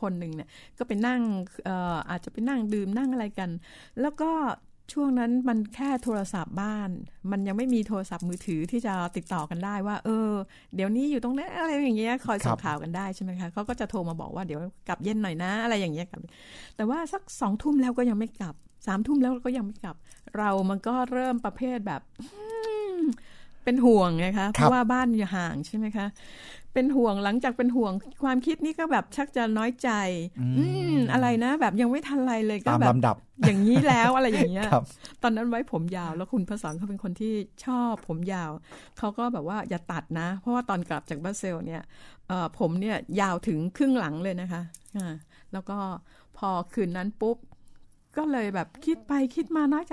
[0.01, 1.21] คนหนึ่งเนี่ยก็ไปนั่ง
[2.09, 3.49] อาจจะไปนั่งดื่มนั่งอะไรกัน
[4.01, 4.31] แล้วก็
[4.93, 6.89] ช่วงนั้นมันแค่โทรศัพท์บ้าน
[7.31, 10.29] มันยังไม่มีโทรศัพท์มือถือที่จะติดต่อกันได้ว่า เออ
[10.75, 16.19] เดี๋ยวนี้อยู่ตรงนั้นอะไรอย่างเงี้ยคอยส่งข่าวกันได้ใช่ไหมคะเขาก็จะโทรมาบอกว่าเดี๋ยวกลับเย็นหน่อยนะ อะไรอย่างเงี้ยกลับ
[16.75, 18.55] แต่ว่าสักสองทุ่มแล้วก็ยังไม่กลับ
[18.87, 19.95] สามทุ่มแล้วก็ยังไม่กลับ
[20.37, 22.01] เรามันก็เริ่มประเภทแบบ
[23.63, 26.07] เป็นห่วงไงคะเพราะว่าบ้านอยู่ห่างใช่ไหมคะ
[26.73, 29.89] เป็นห่วงหลังจากเป็นห่วงความคิดนี่ก็แบบชักจะน้อยใจ
[30.57, 32.95] อืมอะไรนะ แบบยังไม่ทันไรเลยก็แบบ
[33.45, 34.69] อย่างนี้แล้วอะไรอย่างเงี้ย
[35.23, 37.33] ตอนนั้นไว้ผมยาวแล้วคุณพระสอนเขาเป็นคนที่
[37.65, 38.51] ชอบผมยาว
[38.97, 41.81] เขาก็แบบว่าอย่าตัดนะ เพราะว่าตอนกลับจากบาเซลเนี่ย
[42.59, 44.61] ผมเนี่ยยาวถึงครึ่งหลังเลยนะคะ
[44.97, 45.13] อ่า
[45.53, 45.77] แล้วก็
[46.37, 47.37] พอคืนนั้นปุ๊บ
[48.17, 49.91] ก็เลยแบบคิดไปคิดมาน้อยใจ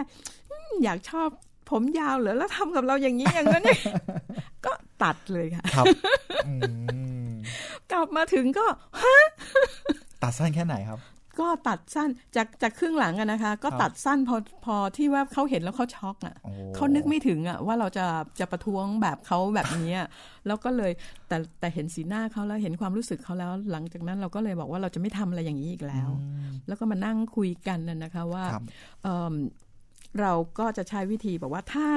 [0.84, 1.28] อยากชอบ
[1.70, 3.64] ผมยาวเหรอแล้วทำกับเราอย่างนี้อย่างนั้น
[4.66, 5.86] ก็ตัดเลยค่ะครับ
[7.92, 8.66] กลับมาถึงก็
[9.02, 9.26] ฮะ
[10.22, 11.00] ตัดสั้นแค่ไหนครับ
[11.42, 16.36] ก็ตัดสั้นจากจากครึ่งหลังอะนะคะ ก็ตัดสั้นพอพอที่ว่าเขาเห็นแล้วเขาช็อกอะ
[16.74, 18.06] เขานึกไม่ถึงอะว่าเราจะ
[18.40, 19.92] จะประท้วงแบบเขาแบบนี้
[20.46, 20.92] แล้วก็เลย
[21.28, 26.10] แต่แต่เห็นสีหน้าเขาแล้วเห็นความรู้สึกเขาแล้ว หลังจากนั้นเราก็เลยบอกว่าเราจะไม่ทำอะไรอย่างนี้อีกแล้ว
[26.66, 28.44] แล้วก็มานั่งคุยกันนะคะว่า
[30.20, 31.88] เราก็จะใช้วิธีบอกว่าถ้า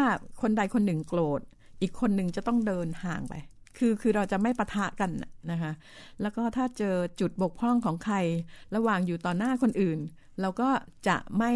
[0.41, 1.41] คนใดคนหนึ่งโกรธ
[1.81, 3.33] อีกคนหนึ่งจะต้องเดินห่างไป
[3.77, 5.11] คือคือเราจะไม่ปะทะกัน
[5.51, 5.71] นะคะ
[6.21, 8.15] แล้วก็ถ้าเจอจุดบกพร่องของใคร
[8.75, 9.99] ระหว่างอยู่ต่อหน้าคนอื่น
[10.41, 10.69] เราก็
[11.07, 11.51] จะไม่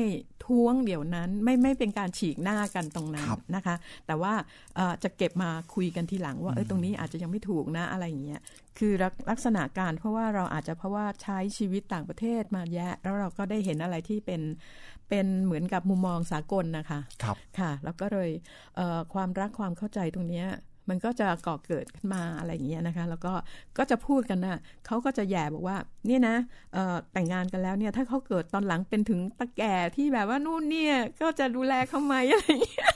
[0.46, 3.76] ท้วงเดี๋ยวนั้นไม่ไม่เป็นการฉีกหน้ากันตรงนั้นนะคะ
[4.08, 4.34] แต่ว่า
[5.04, 8.42] จะเก็บมาคุยกันทีหลังว่าเออตรงนี้อาจจะยังไม่ถูกนะอะไรอย่างเงี้ย
[8.78, 8.94] คือ
[9.30, 14.42] ลักษณะการเพราะว่าเราอาจจะเพราะว่าใช้ชีวิตต่างประเทศมาแยะ แล้วเราก็ได้เห็นอะไรที่เป็น
[15.10, 18.30] เป็นเหมือนกับมุมมองสากลนะคะครับค่ะ แล้วก็เลย
[18.76, 20.48] เอ่อความรักความเข้าใจตรงเนี้ย
[20.90, 23.34] มันก็จะก่อเกิดขึ้นมาอะไรอย่างเงี้ยนะคะ แล้วก็
[23.78, 26.36] ก็จะพูดกันนะเขาก็จะแย่บอกว่าเนี่ยนะ
[26.74, 32.92] เอ่อแต่งงานกันแล้วเนี่ย ถ้าเขาเกิดตอนหลังเป็นถึงตะแก่ที่แบบว่านู่นเนี่ยก็จะดูแลเขาไหมอะไรอย่างเงี้ย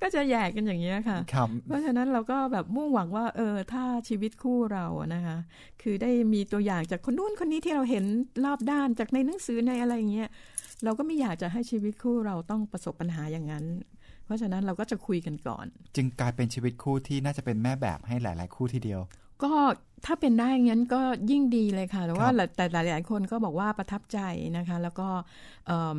[0.00, 5.36] ก็จะแย่กันอย่างเงี้ยค่ะครับเพราะฉะนั้นเราก็แบบมุ่งหวังว่า เออ ถ้าชีวิตคู่เราอะนะคะ
[5.82, 8.04] คือได้มีตัวอย่างจากคนนู้นคนนี้ที่เราเห็น
[8.44, 10.30] รอบด้านจากในหนังสือในอะไรอย่างเงี้ย
[10.84, 13.64] เราก็ไม่อยากจะให้ชีวิตคู่เราต้องประสบปัญหาอย่างนั้น
[14.26, 19.00] เพราะฉะนั้นเราก็จะคุยกันก่อน จึงกลายเป็นชีวิตคู่ที่น่าจะเป็นแม่แบบให้หลาย ๆ คู่ทีเดียว
[19.42, 19.52] ก็
[20.04, 24.18] ถ้าเป็นได้งั้นก็ยิ่งดีเลยค่ะแต่ว่าครับแต่หลาย ๆ คนก็บอกว่าประทับใจ
[24.56, 25.08] นะคะ แล้วก็
[25.66, 25.98] เอิ่ม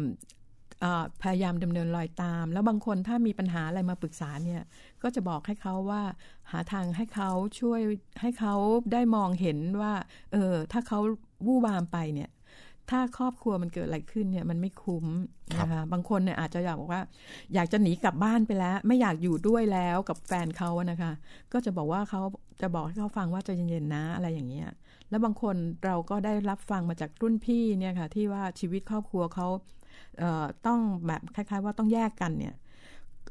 [0.81, 4.61] เอ่อพยายามดำเนินรอยตาม แล้วบางคนถ้ามีปัญหาอะไรมาปรึกษาเนี่ย
[5.03, 6.01] ก็จะบอกให้เขาว่า
[6.51, 7.81] หาทางให้เขาช่วย
[8.21, 8.55] ให้เขา
[8.93, 9.93] ได้มองเห็นว่า
[10.31, 10.99] เออถ้าเขา
[11.45, 12.29] วู่วามไปเนี่ย
[12.89, 15.05] ถ้าครอบครัวมันเกิดอะไรขึ้นเนี่ยมันไม่คุ้ม
[15.59, 17.01] นะคะบางคนเนี่ยอาจจะอยากบอกว่า
[17.53, 21.11] อยากจะหนีกลับบ้านไปแล้ว ไม่อยากอยู่ด้วยแล้วกับแฟนเขาอะนะคะ
[21.53, 22.21] ก็จะบอกว่าเขา
[22.61, 24.67] จะบอกให้เขาฟังว่าใจะเย็นๆนะอะไรอย่างเงี้ย
[25.09, 29.47] แล้วบางคนเราก็ได้รับฟังมาจากรุ่นพี่เนี่ยค่ะ ที่ว่าชีวิตครอบครัวเขา
[30.19, 32.55] เอ่อต้องแบบคล้าย ๆ ว่าต้องแยกกันเนี่ย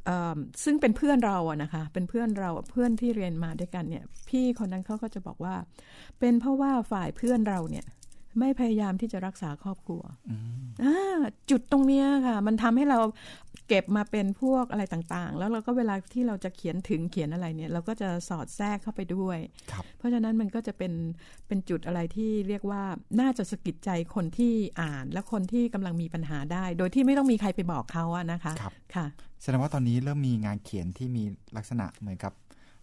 [0.07, 5.55] เอิ่มซึ่งเป็นเพื่อนเราอะนะคะ เป็นเพื่อนเราเพื่อนที่เรียนมาด้วยกันเนี่ย พี่คนนั้นเขาก็จะบอกว่า
[6.19, 7.87] เป็นเพราะว่าฝ่ายเพื่อนเราเนี่ย
[8.39, 10.03] ไม่พยายามที่จะรักษาครอบครัว
[10.83, 11.19] อ่า
[11.51, 12.99] จุดตรงเนี้ยค่ะ มันทำให้เรา
[13.69, 19.39] เก็บมาเป็นพวกอะไรต่างๆ แล้วเราก็เวลาที่เราจะเขียนถึงเขียนอะไรเนี่ย เราก็จะสอดแทรกเข้าไปด้วย
[19.73, 20.93] ครับเพราะฉะนั้นมันก็จะเป็น
[21.47, 22.83] เป็นจุดอะไรที่เรียกว่า
[23.21, 29.07] น่าจะสะกิดใจคนที่อ่าน และคนที่กำลังมีปัญหาได้ โดยที่ไม่ต้องมีใครไปบอกเขาอะนะคะครับค่ะ
[29.43, 31.25] แสดงว่าตอนนี้เริ่มมีงานเขียนที่มี
[31.57, 32.33] ลักษณะเหมือนกับ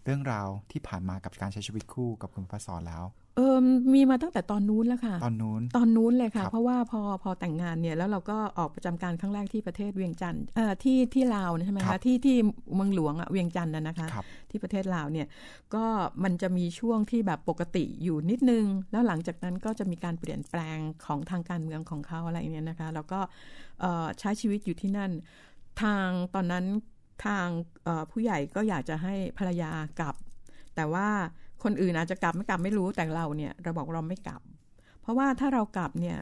[0.04, 3.04] เรื่องราวที่ผ่านมากับการใช้ชีวิตคู่กับคุณพระสอนแล้ว
[3.36, 3.56] เออ
[3.94, 12.36] มีมาตั้งแต่ตอนนู้นแล้วค่ะ ตอนนู้น ตอนนู้นเลยค่ะครับเพราะว่าพอพอแต่งงานเนี่ยแล้วเราก็ออกประจำการครั้งแรกที่ประเทศเวียงจันทร์เอ่อที่ที่ลาวใช่ไหมครัคะบที่ที่
[12.74, 15.26] เมืองหลวงอะเวียงจันทร์น่ะนะคะครับที่ประเทศลาวเนี่ย
[15.74, 15.84] ก็
[16.24, 23.20] มันจะมีช่วงที่แบบปกติอยู่นิดนึง แล้วหลังจากนั้นก็จะมีการเปลี่ยนแปลงของทางการเมืองของเขาอะไรเนี่ยนะคะ แล้วก็
[23.80, 25.12] เอ่อใช้ชีวิตอยู่ที่นั่น
[25.82, 26.64] ทางตอนนั้น
[27.26, 27.46] ทาง
[27.84, 30.14] เอ่อผู้ใหญ่ก็อยากจะให้ภรรยากลับ
[30.74, 31.08] แต่ว่า
[31.64, 34.40] คนอื่นอาจจะกลับไม่กลับไม่รู้แต่เราเนี่ยเราบอกเราไม่กลับ
[35.02, 36.18] เพราะว่าถ้าเรากลับเนี่ย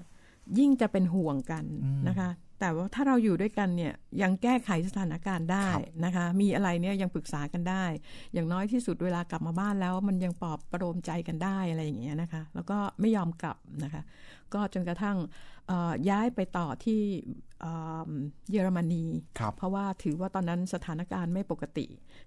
[0.59, 1.65] ยิ่งจะเป็นห่วงกัน
[2.09, 5.69] นะคะ แต่ว่าถ้าเราอยู่ด้วยกันเนี่ยยังแก้ไขสถานการณ์ได้
[6.05, 7.85] นะคะ มีอะไรเนี่ยยังปรึกษากันได้
[8.33, 14.03] อย่างน้อยที่สุดเวลากลับมาบ้านแล้ว มันยังปลอบประโลมใจกันได้อะไรอย่างเงี้ยนะคะ แล้วก็ไม่ยอมกลับนะคะ
[14.55, 15.17] ก็จนกระทั่ง
[15.69, 17.01] เอ่อย้ายไปต่อที่
[17.61, 17.73] เอ่
[18.09, 18.11] อ
[18.51, 19.05] เยอรมนี
[19.39, 21.87] ครับเพราะว่าถือว่าตอนนั้นสถานการณ์ไม่ปกติ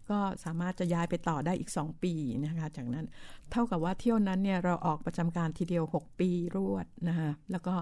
[0.10, 2.14] ก็สามารถจะย้ายไปต่อได้อีก 2 ปี
[2.46, 3.06] นะคะจากนั้น
[3.52, 7.76] เท่ากับว่าเที่ยวนั้นเนี่ยเราออกประจำการทีเดียว 6 ปีรวดนะคะแล้วก็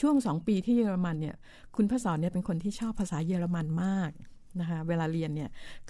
[0.00, 1.36] ช่วง 2 ปีที่เยอรมันเนี่ย
[1.76, 4.10] คุณพระสอนเนี่ยเป็นคนที่ชอบภาษาเยอรมันมาก
[4.60, 5.48] นะคะเวลาเรียนเนี่ย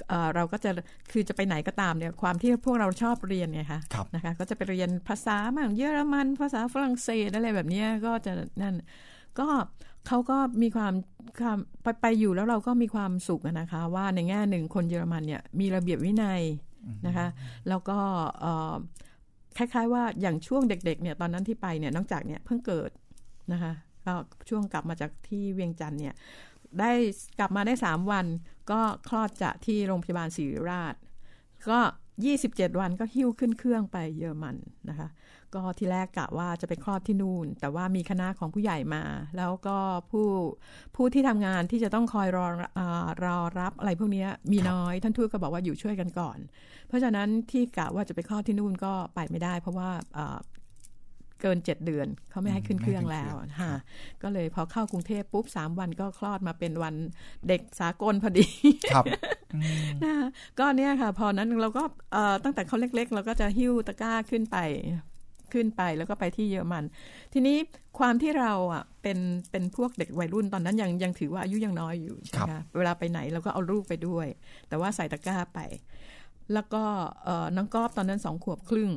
[0.08, 0.70] เอ่อเราก็จะ
[1.10, 8.74] คือจะไปไหนก็ตามเนี่ยความที่พวกเราชอบเรียนเนี่ยค่ะครับนะคะก็จะไปเรียนภาษาบ้างเยอรมัน ภาษาฝรั่งเศสอะไรแบบเนี้ยก็จะนั่น
[9.40, 9.48] ก็
[10.06, 10.94] เขาก็มีความ
[11.40, 16.42] ความไปไปอยู่แล้วเราก็มีความสุขอะนะคะ ว่าในแง่หนึ่งคนเยอรมันเนี่ยมีระเบียบวินัย
[17.06, 17.26] นะคะ
[17.68, 17.98] แล้วก็
[18.40, 18.74] เอ่อ
[19.56, 22.90] คล้ายๆว่าอย่างช่วงเด็กๆเนี่ยตอนนั้นที่ไปเนี่ยนอกจากเนี่ยเพิ่งเกิด
[23.52, 23.72] นะคะ
[24.06, 24.14] ก็
[24.48, 26.14] ช่วงกลับมาจากที่เวียงจันทร์เนี่ย
[26.80, 26.92] ได้
[27.38, 28.26] กลับมาได้สามวัน
[28.70, 30.94] ก็คลอดจากที่โรงพยาบาลศิริราช
[31.70, 31.80] ก็
[32.24, 34.56] 27 วันก็หิ้วขึ้นเครื่องไปเยอรมัน
[34.88, 35.08] นะคะ
[35.54, 39.02] ก็ที่แรกกะว่าจะไปคลอดที่นู่น แต่ว่ามีคณะของผู้ใหญ่มา
[39.36, 39.78] แล้วก็
[40.10, 40.28] ผู้
[40.96, 42.46] ผู้ที่ทำงานที่จะต้องคอยรอ
[42.78, 42.80] อ
[43.24, 46.38] รอรับอะไรพวกนี้มีน้อย ท่านทูตก็บอกว่าอยู่ช่วยกันก่อน
[46.88, 49.90] เพราะฉะนั้นที่กะว่าจะไปคลอดที่นู่นก็ไปไม่ได้ เพราะว่า
[51.44, 53.72] เอ่อเกินเจ็ดเดือนเขาไม่ให้ขึ้นเครื่องแล้วค่ะ
[54.22, 56.94] ก็เลยพอเข้ากรุงเทพปุ๊บสามวันก็คลอดมาเป็นวัน
[57.48, 58.46] เด็กสากลพอดี
[58.92, 59.04] ครับ
[60.04, 60.28] นะคะ
[60.58, 64.58] ก็เนี่ยค่ะ พอนั้นเราก็เอ่อตั้งแต่เขาเล็ก ๆ เราก็จะหิ้วตะกร้าขึ้นไป
[65.52, 66.84] ขึ้นไปแล้วก็ไปที่เยอรมัน
[67.32, 67.56] ทีนี้
[67.98, 69.18] ความที่เราอะเป็น
[69.50, 74.26] เป็นพวกเด็กวัยรุ่นตอนนั้นยังยังถือว่าอายุยังน้อยอยู่ใช่ไหมครัคะบเวลาไปไหนเราก็เอาลูกไปด้วย
[74.68, 75.60] แต่ว่าใส่ตะกร้าไป
[76.52, 76.82] แล้วก็
[77.24, 78.90] เอ่อน้องกอบตอนนั้นสองขวบครึ่ง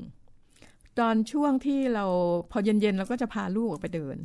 [1.00, 2.06] ตอนช่วงที่เรา
[2.52, 4.18] พอเย็นๆเราก็จะพาลูกออกไปเดิน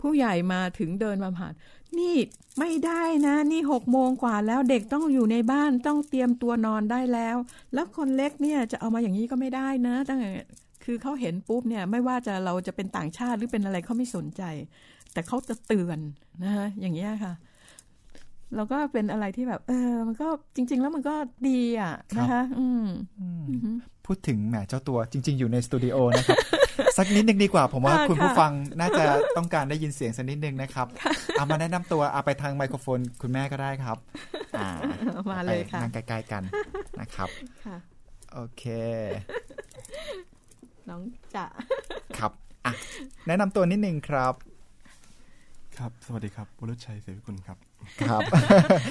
[0.00, 1.52] ผู้ใหญ่มาถึงเดินมาผ่าน
[1.98, 2.16] นี่
[2.58, 7.36] ไม่ได้นะนี่หกโมงกว่าแล้วเด็กต้องอยู่ในบ้านต้องเตรียมตัวนอนได้แล้ว
[7.74, 10.30] แล้วคนเล็กเนี่ยจะเอามาอย่างนี้ก็ไม่ได้นะตั้งแต่
[10.84, 14.42] คือเขาเห็นปุ๊บเนี่ยไม่ว่าจะเราจะเป็นต่างชาติหรือเป็นอะไรเขาไม่สนใจ
[15.12, 15.98] แต่เขาจะเตือน
[16.44, 17.32] นะคะอย่างเงี้ยค่ะ
[18.54, 21.14] เราก็เป็นอะไรที่แบบ เออ มันก็จริง ๆ แล้วมันก็
[21.48, 22.86] ดีอะนะคะอืม
[24.06, 26.38] พูดถึงแหมเจ้าตัวจริง ๆ อยู่ในสตูดิโอนะครับ
[26.96, 29.04] สักนิดนึงดีกว่า ผมว่าอ่าคุณผู้ค่ะฟังน่าจะ
[29.36, 30.86] ต้องการได้ยินเสียงสักนิดนึงนะครับ
[31.32, 33.96] เอามาแนะนำตัวเอาไปทางไมโครโฟน คุณแม่ก็ได้ครับ
[34.58, 34.68] อ่า
[35.30, 36.42] มาเลยค่ะไปนั่งใกล้ๆกัน
[37.00, 37.28] นะครับ
[37.66, 37.76] ค่ะ
[38.32, 38.64] โอเค
[40.88, 41.02] น้อง
[41.34, 41.44] จะ
[42.18, 42.32] ครับ
[42.66, 42.72] อะ
[43.26, 44.34] แนะนำตัวนิดนึงครับ
[45.80, 47.58] ครับสวัสดีครับบุรุษชัยเสวิกุลครับ
[48.00, 48.20] ครับ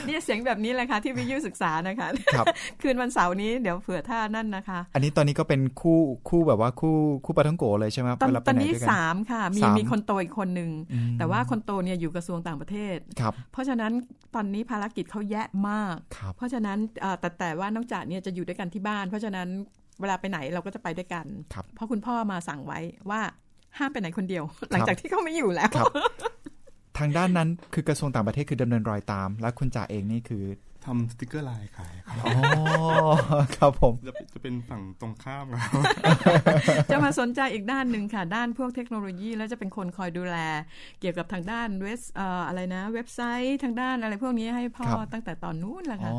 [0.06, 2.45] เนี่ยเสียงแบบนี้แหละค่ะที่วิทยุศึกษานะคะครับ
[2.82, 5.99] คืนวันเสาร์นี้เดี๋ยวเผื่อท่านั่นนะคะ อันนี้ตอนนี้ก็เป็นคู่
[6.30, 13.91] คู่แบบว่าคู่คู่ปาท่องโกเลยใช่ไหมครับตอนเวลาไปตอนไหนนี้ด้วยกัสามค่ะ มีสามมีคนโตอีกคนหนึ่งอืมแต่ว่าคนโตเนี่ยอยู่กระทรวงต่างประเทศครับเพราะฉะนั้น
[14.36, 19.47] ตอนนี้ภารกิจเขาแยะมากครับเพราะฉะนั้นเอ่อแต่แต่ว่าน้องจ๋าเนี่ยจะอยู่ด้วยกันที่บ้าน เพราะฉะนั้น
[20.02, 23.21] เวลาไปไหนเราก็จะไปด้วยกันครับเพราะคุณพ่อมาสั่งไว้ว่า
[23.78, 25.88] ห้ามไปไหนคนเดียว หลังจากที่เขาไม่อยู่แล้วครับ
[27.00, 30.44] ทางด้านนั้นคือกระทรวงต่างประเทศคือดำเนินรอยตาม และคุณจ่าเองนี่คือ
[30.89, 32.34] ทำสติกเกอร์ลายขายครับอ๋อ
[33.56, 35.84] ครับผมจะเป็นจะเป็นฝั่งตรงข้ามครับ
[36.91, 40.38] จะมาสนใจอีกด้านหนึ่งค่ะ ด้านพวกเทคโนโลยี แล้วจะเป็นคนคอยดูแล
[40.99, 46.15] เกี่ยวกับทางด้านเว็บเอ่ออะไรนะ เว็บไซต์ทางด้านอะไรพวกนี้ให้พ่อครับตั้งแต่ตอนนู้นแหละอ๋ค่ะอ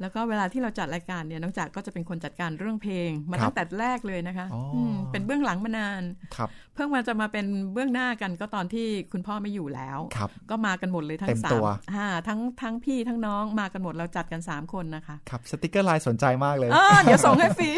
[0.00, 6.02] แล้วก็เวลาที่เราจัดรายการเนี่ยน้องจักรก็จะเป็นคนจัดการเรื่องเพลงมาครับตั้งแต่แรกเลยนะคะอ๋ออืมเป็นเบื้องหลังมานาน
[6.36, 17.70] ครับเพิ่งมาจะมาเป็นเบื้องหน้ากันก็ตอนที่คุณพ่อไม่อยู่แล้วครับก็มากันหมดเลยทั้เต็งมสาตัมวอ่าทั้งทั้งพี่ทั้งน้องมากันหมดเราจัดกันสามคนนะคะ ครับ สติกเกอร์ลายสนใจมากเลยเออเดี๋ยวส่งให้ฟรี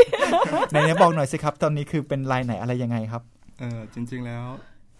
[0.70, 3.22] ไหนๆบอกหน่อยสิครับ ตอนนี้คือเป็นลายไหนอะไรยังไงครับ
[3.60, 4.46] เออจริง ๆแล้ว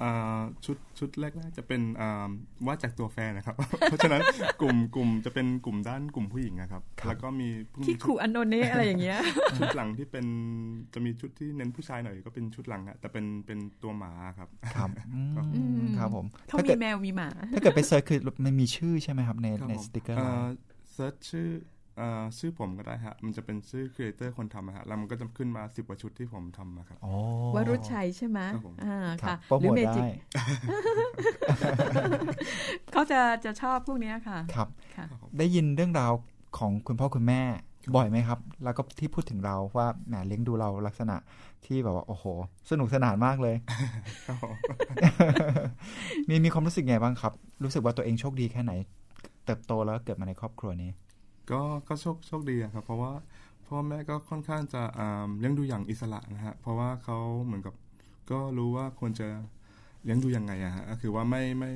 [0.02, 2.28] อ่าชุดชุดแรกๆจะเป็นอ่า
[2.66, 3.56] วาดจากตัวแฟนนะครับ
[3.90, 4.20] เพราะฉะนั้น
[4.60, 9.18] กลุ่มกลุ่มจะเป็นกลุ่มด้านกลุ่มผู้หญิงนะครับครับแล้วก็มีเพิ่งที่มีชุขู่ดอันโนเนะอะไรอย่างเงี้ย
[9.58, 10.26] ชุดหลังที่เป็น
[10.94, 15.20] จะมีชุดที่เน้นผู้ชายหน่อยก็เป็นชุดหลังฮะแต่เป็นเป็นตัวหมาครับครับอื
[15.80, 21.48] มครับผมเขาถ้ามีเกิดแมวมีหมา ถ้าเกิดไปเซิร์ชคือมันมีชื่อใช่ไหมครับในครับในผมสติกเกอร์เอ่ลายอเซิร์ชชื่อ
[21.96, 27.14] เอ่อชื่อผมก็ได้ฮะ มันจะเป็นชื่อครีเอเตอร์คนทำอะฮะ แล้วมันก็จะขึ้นมาสิบกว่าชุดที่ผมทำอะครับอ๋อ
[27.54, 30.12] วรุชชัยใช่ไหมครับผมอ่าครัค่ะบโปรหโมรือทเมจิได้ก
[32.92, 35.06] เขาจะจะชอบพวกเนี้ยค่ะ ครับค่ะ
[35.38, 36.12] ได้ยินเรื่องราว
[36.58, 37.42] ของคุณพ่อคุณแม่
[37.96, 41.16] บ่อยไหมครับ แล้วก็ที่พูดถึงเราว่าแหมเลี้ยงดูเราลักษณะ
[41.66, 42.24] ที่แบบว่า โอ้โห
[42.70, 43.56] สนุกสนานมากเลย
[44.26, 44.54] ครับผม
[46.28, 47.32] มีมีความรู้สึกไงบ้างครับ
[47.64, 48.72] รู้สึกว่าตัวเองโชคดีแค่ไหน
[49.48, 50.90] เติบโตแล้วเกิดมาในครอบครัวนี้
[51.50, 53.12] ก็ก็โชคโชคดีอะครับ เพราะว่า
[53.66, 57.74] พ่อแม่ก็ค่อนข้างจะอ่าเลี้ยงดูอย่างอิสระนะฮะเพราะว่าเขาเหมือนกับ
[58.30, 59.28] ก็รู้ว่าควรจะ
[60.04, 61.72] เลี้ยงดูยังไงอะฮะก็คือว่าไม่ไม่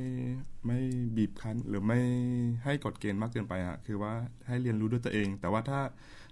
[0.66, 0.78] ไม่
[1.16, 2.00] บีบคั้นหรือไม่
[2.64, 4.12] ให้กฎเกณฑ์มากเกินไปอะคือว่า
[4.46, 5.80] ให้เรียนรู้ด้วยตัวเอง แต่ว่าถ้า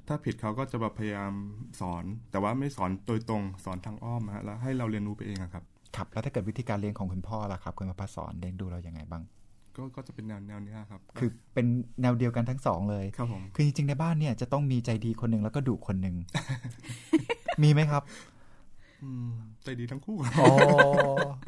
[0.09, 1.33] ถ้าผิดเขาก็จะแบบพยายาม
[1.81, 5.65] สอน แต่ว่าไม่สอนโดยตรงสอนทางอ้อมอะฮะแล้วให้เราเรียนรู้ไปเองอะครับ
[5.97, 9.23] ครับแล้วถ้าเกิดวิธีการเลี้ยงของคุณพ่อล่ะครับคุณพระสอนเลี้ยงดูเราอย่างไงบ้าง
[9.77, 11.67] ก็ก็จะเป็นแนวแนวเนี้ยครับ คือเป็น
[12.01, 16.17] แนวเดียวกันทั้งสองเลยครับผมคือจริงๆในบ้านเนี่ยจะต้องมีใจดีคนหนึ่งแล้วก็ดุคนหนึ่ง
[17.63, 18.03] มีไหมครับ
[19.03, 19.31] อืม
[19.65, 20.55] ใจดีทั้งคู่อ๋อ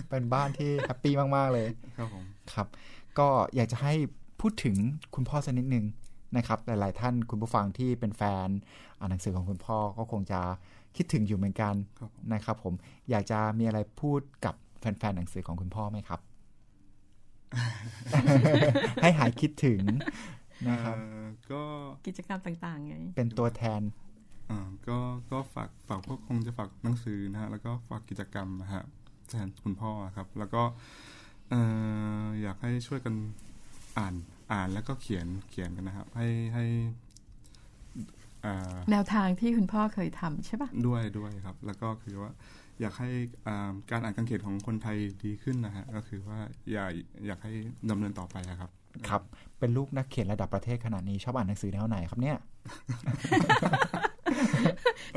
[0.09, 2.67] เป็นบ้านที่แฮปปี้มากๆเลยครับผมครับ
[3.19, 3.95] ก็อยากจะให้
[4.41, 4.77] พูดถึง
[5.15, 5.85] คุณพ่อสักนิดนึง
[6.37, 8.49] นะครับ หลาย ๆ ท่านคุณผู้ฟังที่เป็นแฟน
[8.99, 10.41] อ่านหนังสือของคุณพ่อก็คงจะ
[10.97, 12.75] คิดถึงอยู่เหมือนกันครับผมนะครับ ผม
[13.11, 16.21] อยากจะมีอะไรพูดกับแฟน ๆ หนังสือของคุณพ่อไหมครับ
[19.03, 19.81] ให้หายคิดถึง
[20.69, 21.63] นะครับเอ่อก็
[22.07, 23.83] กิจกรรมต่างๆไงเป็นตัวแทน
[24.51, 24.99] อ่าก็
[25.33, 28.83] ก็ฝากฝากพวกคงจะฝากหนังสือนะฮะแล้วก็ฝากกิจกรรมนะฮะ
[29.29, 30.63] แทนคุณพ่อครับ แล้วก็
[31.51, 31.61] เอ่
[32.25, 33.15] ออยากให้ช่วยกัน
[33.99, 34.15] อ่าน
[34.53, 36.65] อ่านแล้วก็เขียนเขียนกันนะครับ ให้ให้
[38.45, 42.33] อ่าแนวทางที่คุณพ่อเคยทำใช่ปะด้วยด้วยครับ แล้วก็คือว่า
[42.83, 43.11] อยากให้
[43.47, 46.39] อ่าการอ่านการเขียนของคนไทยดีขึ้นนะฮะก็คือว่า
[46.73, 46.91] อยาก
[47.27, 47.53] อยากให้
[47.91, 48.71] ดำเนินต่อไปอะครับ
[49.09, 49.23] ครับ
[49.59, 52.37] เป็นลูกนักเขียนระดับประเทศขนาดนี้ชอบอ่านหนังสือแนวไหนครับเนี่ย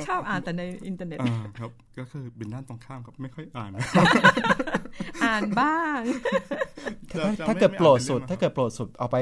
[0.05, 3.81] ชอบอ่านแต่ในอินเทอร์เน็ตอ่าครับ ก็คือเป็นด้านตรงข้ามครับไม่ค่อยอ่านนะ
[5.23, 5.99] อ่านบ้าง
[7.11, 9.17] จะถ้าจะถ้าไม่เกิดไม่โปรดอ่านเป็นสุดเล่มอะถ้าเกิดโปรดสุดเอาไป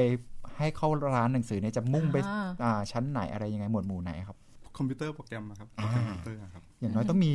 [0.58, 4.38] ให้เข้าร้านหนังสือเนี่ยจะมุ่งไปอ่าอ่าชั้นไหนอะไรยังไงหมวดหมู่ไหนครับ
[4.78, 7.32] คอมพิวเตอร์โปรแกรมอะครับอ่าโปรแกรมคอมพิวเตอร์อะครับอย่างน้อยต้องมี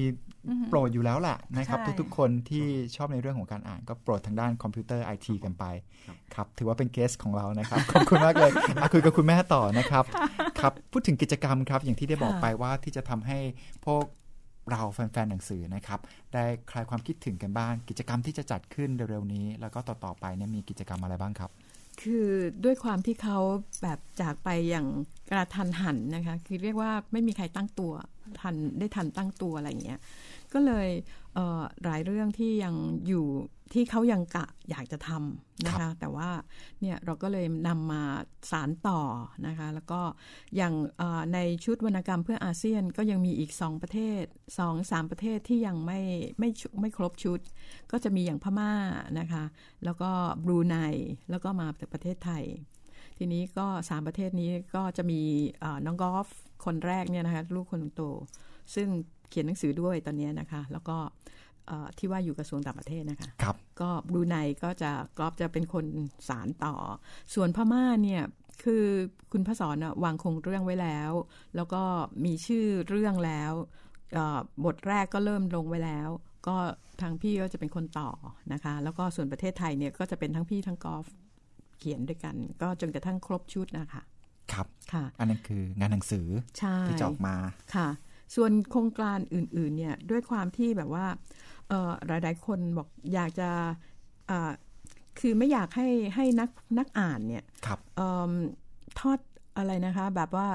[0.68, 5.64] โปรดอยู่แล้วแหละนะครับใช่ทุกๆคนที่ชอบในเรื่องของการอ่านก็โปรดทางด้านคอมพิวเตอร์ไอทีกันไป
[6.06, 10.04] ครับครับถือว่าเป็น guest ของเรานะครับขอบคุณมากเลยอะคุยกับคุณแม่ต่อนะครับ
[10.60, 13.38] ครับพูดถึงกิจกรรมครับอย่างที่ได้บอกไปว่าที่จะทำให้
[13.86, 14.04] พวก
[14.70, 16.00] เราแฟนๆหนังสือนะครับ
[16.34, 21.50] ได้คลายความคิดถึงกันบ้าง กิจกรรมที่จะจัดขึ้นเร็วๆนี้ แล้วก็ต่อๆไปเนี่ยมีกิจกรรมอะไรบ้างครับ
[22.02, 22.26] คือ
[22.64, 23.38] ด้วยความที่เขา
[23.82, 24.86] แบบจากไปอย่าง
[25.30, 27.92] กระทันหันนะคะ คือเรียกว่าไม่มีใครตั้งตัว
[28.40, 30.00] ทันได้ทันตั้งตัวอะไรอย่างเงี้ย
[30.52, 30.88] ก็เลย
[31.84, 32.74] หลายเรื่องที่ยัง
[33.08, 33.26] อยู่
[33.74, 36.30] ที่เขายังกะอยากจะทำนะคะ แต่ว่า
[36.80, 38.02] เนี่ยเราก็เลยนำมา
[38.50, 39.00] สารต่อ
[39.46, 40.00] นะคะ แล้วก็
[40.56, 40.74] อย่าง
[41.34, 44.24] ในชุดวรรณกรรมเพื่ออาเซียนก็ยังมีอีกสองประเทศ
[44.58, 46.00] สองสามประเทศที่ยังไม่
[46.38, 46.48] ไม่
[46.80, 47.40] ไม่ครบชุด
[47.90, 48.72] ก็จะมีอย่างพม่า
[49.18, 49.44] นะคะ
[49.84, 50.10] แล้วก็
[50.44, 50.76] บรูไน
[51.30, 52.44] แล้วก็มาจากประเทศไทย
[53.18, 55.20] ทีนี้ก็สามประเทศนี้ก็จะมี
[55.86, 56.26] น้องกอล์ฟ
[56.64, 58.02] คนแรกเนี่ยนะคะลูกคนโต
[58.74, 58.88] ซึ่ง
[59.28, 60.96] เขียนหนังสือด้วยตอนนี้นะคะ แล้วก็
[61.98, 65.86] ที่ว่าอยู่กระทรวงต่างประเทศนะคะครับก็บรูไนก็จะกอบจะเป็นคน
[66.28, 66.74] สารต่อ
[67.34, 68.22] ส่วนพม่าเนี่ย
[68.64, 68.84] คือ
[69.32, 71.12] คุณพระสอนวางคงเรื่องไว้แล้ว
[71.56, 71.82] แล้วก็
[72.24, 73.52] มีชื่อเรื่องแล้ว
[74.64, 76.08] บทแรกก็เริ่มลงไว้แล้ว
[76.46, 76.56] ก็
[77.00, 78.10] ทางพี่ก็จะเป็นคนต่อ
[78.52, 81.06] นะคะ แล้วก็ส่วนประเทศไทยเนี่ยก็จะเป็นทั้งพี่ทั้งกอล์ฟ
[81.78, 84.02] เขียนด้วยกัน ก็จนกระทั่งครบชุดนะคะ
[84.52, 86.26] ครับค่ะ อันนั้นคืองานหนังสือ
[86.86, 87.34] ที่จะออกมา
[87.74, 87.88] ค่ะ
[88.34, 91.06] ส่วนโครงการอื่น ๆ เนี่ยด้วยความที่แบบว่า
[92.06, 93.50] หลาย ๆ คนบอกอยากจะ
[95.20, 97.44] คือไม่อยากให้ให้นักนักอ่านเนี่ย
[98.98, 99.18] ทอด
[99.56, 100.48] อะไรนะคะ แบบว่า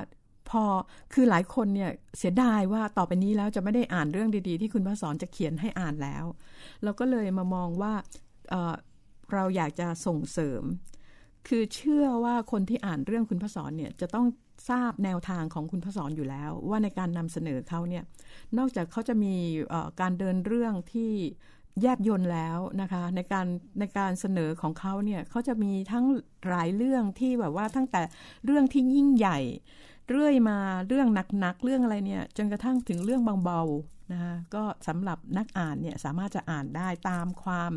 [0.49, 0.63] พอ
[1.13, 6.25] คือหลายคนเนี่ยเสียดายว่าต่อไปนี้แล้วจะไม่ได้อ่านเรื่องดีๆ ที่คุณพระสอนจะเขียนให้อ่านแล้ว
[6.83, 7.93] เราก็เลยมามองว่า
[8.49, 10.63] เเราอยากจะส่งเสริม
[11.47, 14.27] คือเชื่อว่าคนที่อ่านเรื่องคุณพรเนี่ยจะต้อง
[14.69, 18.03] ทราบแนวทางของคุณพรอนอยู่แล้ว ว่าในการนำเสนอเขาเนี่ย
[18.57, 19.35] นอกจากเขาจะมี
[20.01, 21.11] การเดินเรื่องที่
[21.81, 23.47] แยบยนแล้วนะคะในการ
[23.79, 26.05] ในการเสนอของเขาเนี่ยเขาจะมีทั้ง
[26.47, 28.01] หลายเรื่องที่แบบว่าตั้งแต่
[28.45, 29.39] เรื่องที่ยิ่งใหญ่
[30.09, 31.07] เรื่อยมาเรื่อง
[31.39, 37.71] หนักๆเรื่องอะไรเนี่ยจนกระทั่งถึงเรื่องเบาๆนะคะก็สำหรับนักอ่านเนี่ยสามารถจะอ่านได้ตามความ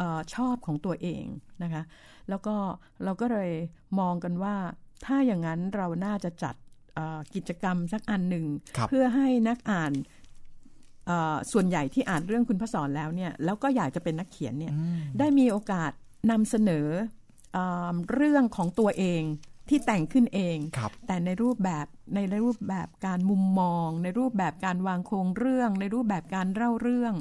[0.00, 1.24] ออชอบของตัวเอง
[1.62, 1.82] นะคะ
[2.28, 2.54] แล้วก็
[3.04, 3.50] เราก็เลย
[4.00, 4.56] มองกันว่า
[5.04, 6.54] ถ้าอย่างนั้นเราน่าจะจัด
[7.34, 8.44] กิจกรรมสักอันหนึ่ง
[8.88, 9.92] เพื่อให้นักอ่าน
[11.52, 14.72] ส่วนใหญ่ที่อ่านเรื่องคุณพระสอนแล้วเนี่ยแล้วก็อยากจะเป็นนักเขียนเนี่ย
[15.18, 15.92] ได้มีโอกาส
[16.30, 16.86] นำเสนอ
[18.14, 19.22] เรื่องของตัวเอง
[19.70, 20.58] ที่แต่งขึ้นเอง
[21.06, 27.14] แต่ในรูปแบบในรูปแบบการมุมมอง ในรูปแบบการวางโครงเรื่อง ในรูปแบบการเล่าเรื่อง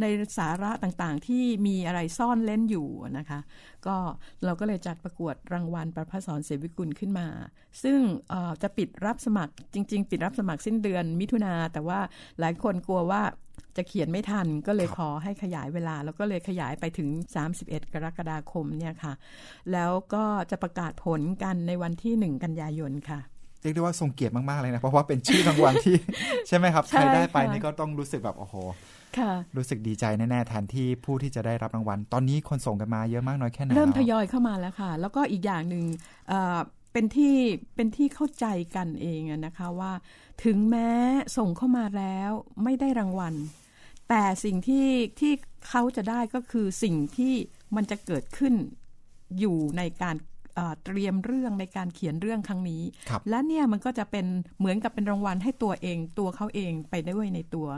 [0.00, 0.04] ใน
[0.38, 2.88] สาระต่างๆ ที่มีอะไรซ่อนเล่นอยู่
[3.18, 3.40] นะคะ
[3.86, 3.96] ก็
[4.44, 7.28] เราก็เลยจัดประกวดรางวัลประพัสอนเสวิกุลขึ้นมา
[7.82, 7.98] ซึ่ง
[8.62, 12.00] จะปิดรับสมัครจริง ๆ ปิดรับสมัครสิ้นเดือนมิถุนาแต่ว่า
[12.40, 13.22] หลายคนกลัวว่า
[13.76, 17.08] จะเขียนไม่ทันก็เลยขอให้ขยายเวลา แล้วก็เลยขยายไปถึง
[17.52, 19.12] 31 กรกฎาคมเนี่ยค่ะ
[19.72, 23.20] แล้วก็จะประกาศผลกันในวันที่ 1 กันยายนค่ะ
[23.62, 25.96] เรียกได้ว่าทรงเกียรติมาก ๆ เลยนะ เพราะว่าเป็นชื่อรางวัลที่
[26.48, 28.54] ใช่ไหมครับ ใครได้ไปนี่ก็ต้องรู้สึกแบบ โอ้โห
[29.56, 35.84] รู้สึกดีใจแน่ ๆ แทนที่ผู้ที่จะได้รับรางวัล ตอนนี้คนส่งกันมาเยอะมากน้อยแค่ไหนเริ่มทยอยเข้ามาแล้วค่ะ แล้วก็อีกอย่างหนึ่ง
[36.92, 37.34] เป็นที่
[37.74, 38.46] เป็นที่เข้าใจ
[38.76, 39.92] กันเองนะคะว่า
[40.44, 40.90] ถึงแม้
[41.36, 42.30] ส่งเข้ามาแล้ว
[42.64, 43.34] ไม่ได้รางวัล
[44.08, 44.88] แต่สิ่งที่
[45.20, 45.32] ที่
[45.68, 47.34] เขาจะได้ก็คือสิ่งที่
[47.76, 48.54] มันจะเกิดขึ้น
[49.38, 50.16] อยู่ในการ
[50.84, 52.82] เตรียมเรื่องในการเขียนเรื่องครั้งนี้
[53.28, 54.26] และเนี่ยมันก็จะเป็น
[54.58, 57.68] เหมือนกับเป็นรางวัลให้ตัวเองตัวเขาเองไปได้ด้วยในตัว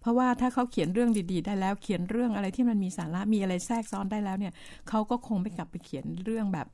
[0.00, 4.52] เพราะว่าถ้าเขาเขียนเรื่องดีๆ ได้แล้วเขียนเรื่องอะไรที่มันมีสาระมีอะไรแทรกซ้อนได้แล้วเนี่ย
[4.88, 6.66] เขาก็คงไม่กลับไปเขียนเรื่องแบบ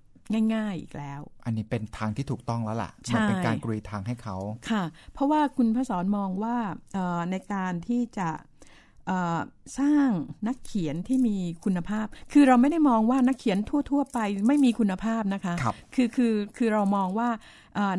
[0.55, 4.37] ง่าย ๆอีกแล้ว อันนี้เป็นทางที่ถูกต้องแล้วล่ะมันเป็นการกรีทางให้เขา
[4.71, 6.57] ค่ะ เพราะว่าคุณพระสอนมองว่า
[7.31, 8.29] ในการที่จะ
[9.79, 10.09] สร้าง
[10.49, 13.59] นักเขียนที่มีคุณภาพ คือเราไม่ได้มองว่านักเขียน
[13.91, 14.19] ทั่ว ๆ ไป
[14.49, 17.29] ไม่มีคุณภาพนะคะคคือคือคือเรามองว่า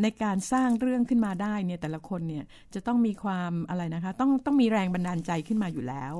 [0.03, 2.43] ในการสร้างเรื่องขึ้นมาได้เนี่ยแต่ละคนเนี่ย
[2.73, 6.13] จะต้องมีความอะไรนะคะ ต้องต้องมีแรงบันดาลใจขึ้นมาอยู่แล้ว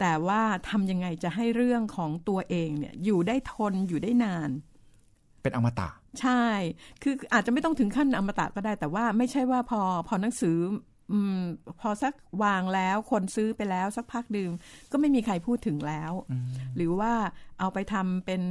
[0.00, 4.50] แต่ว่าทำยังไงจะให้เรื่องของตัวเองเนี่ยอยู่ได้ทนอยู่ได้นาน
[5.46, 5.88] เป็นอมตะ
[6.20, 6.44] ใช่
[7.02, 10.56] คืออาจจะไม่ต้องถึงขั้นอมตะก็ได้ แต่ว่าไม่ใช่ว่าพอพอหนังสือ
[11.12, 11.40] อืม
[11.80, 14.52] พอสักวางแล้วคนซื้อไปแล้วสักพักดื่ม
[14.92, 16.12] ก็ไม่มีใครพูดถึงแล้ว
[16.76, 17.12] หรือว่า
[17.60, 18.42] เอาไปทำเป็น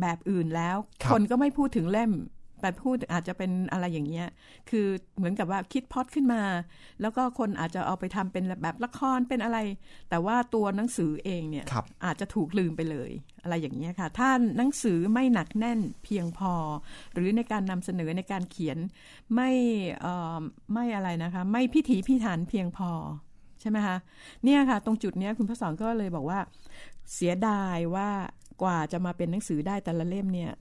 [0.00, 0.76] แบบอื่นแล้ว
[1.10, 2.12] คนก็ไม่พูดถึงเล่ม
[2.60, 4.28] แต่พูดอาจจะเป็นอะไรอย่างเงี้ย
[4.70, 4.86] คือ
[5.16, 6.42] เหมือนกับว่าคิดพอดขึ้นมา
[7.00, 9.58] แล้วก็คนอาจจะเอาไปทำเป็นแบบละครเป็นอะไร
[10.10, 11.64] แต่ว่าตัวหนังสือเองเนี่ย
[12.04, 13.10] อาจจะถูกลืมไปเลย
[13.42, 16.54] อะไรอย่างเงี้ยค่ะ ถ้าหนังสือไม่หนักแน่นเพียงพอ
[17.14, 18.78] หรือในการนำเสนอในการเขียน
[19.34, 19.50] ไม่
[20.72, 22.90] ไม่อะไรนะคะ ไม่พิถีพิถันเพียงพอ
[23.60, 23.96] ใช่ไหมคะ
[24.44, 26.38] เนี่ยค่ะ ตรงจุดนี้คุณพระสอนก็เลยบอกว่า
[27.14, 28.08] เสียดายว่า
[28.62, 30.52] กว่าจะมาเป็นหนังสือได้แต่ละเล่มเนี่ย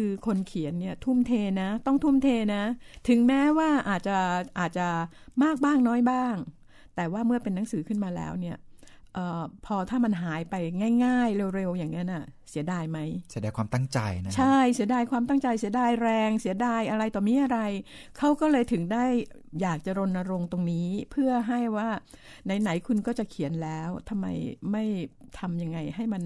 [0.00, 1.32] คือคนเขียนเนี่ยทุ่มเท
[1.62, 2.62] นะ ต้องทุ่มเทนะ
[3.08, 4.18] ถึงแม้ว่าอาจจะ
[4.58, 4.88] อาจจะ
[5.42, 6.34] มากบ้างน้อยบ้าง
[6.96, 8.56] แต่ว่าเมื่อเป็นหนังสือขึ้นมาแล้วเนี่ย
[9.16, 10.54] ออพอถ้ามันหายไป
[11.04, 12.98] ง่าย ๆ เร็วๆอย่างนั้นน่ะ เสียดายไหม
[13.30, 17.60] เสียดายความตั้งใจนะใช่เสียดายความตั้งใจเสียดายแรง เสียดายอะไรต่อมีอะไร
[18.18, 19.04] เขาก็เลยถึงได้
[19.62, 21.88] อยากจะรณรงค์ตรงนี้ เพื่อให้ว่า
[22.60, 24.26] ไหนๆคุณก็จะเขียนแล้วทำไม
[24.72, 24.84] ไม่
[25.40, 26.22] ทำยังไงให้มัน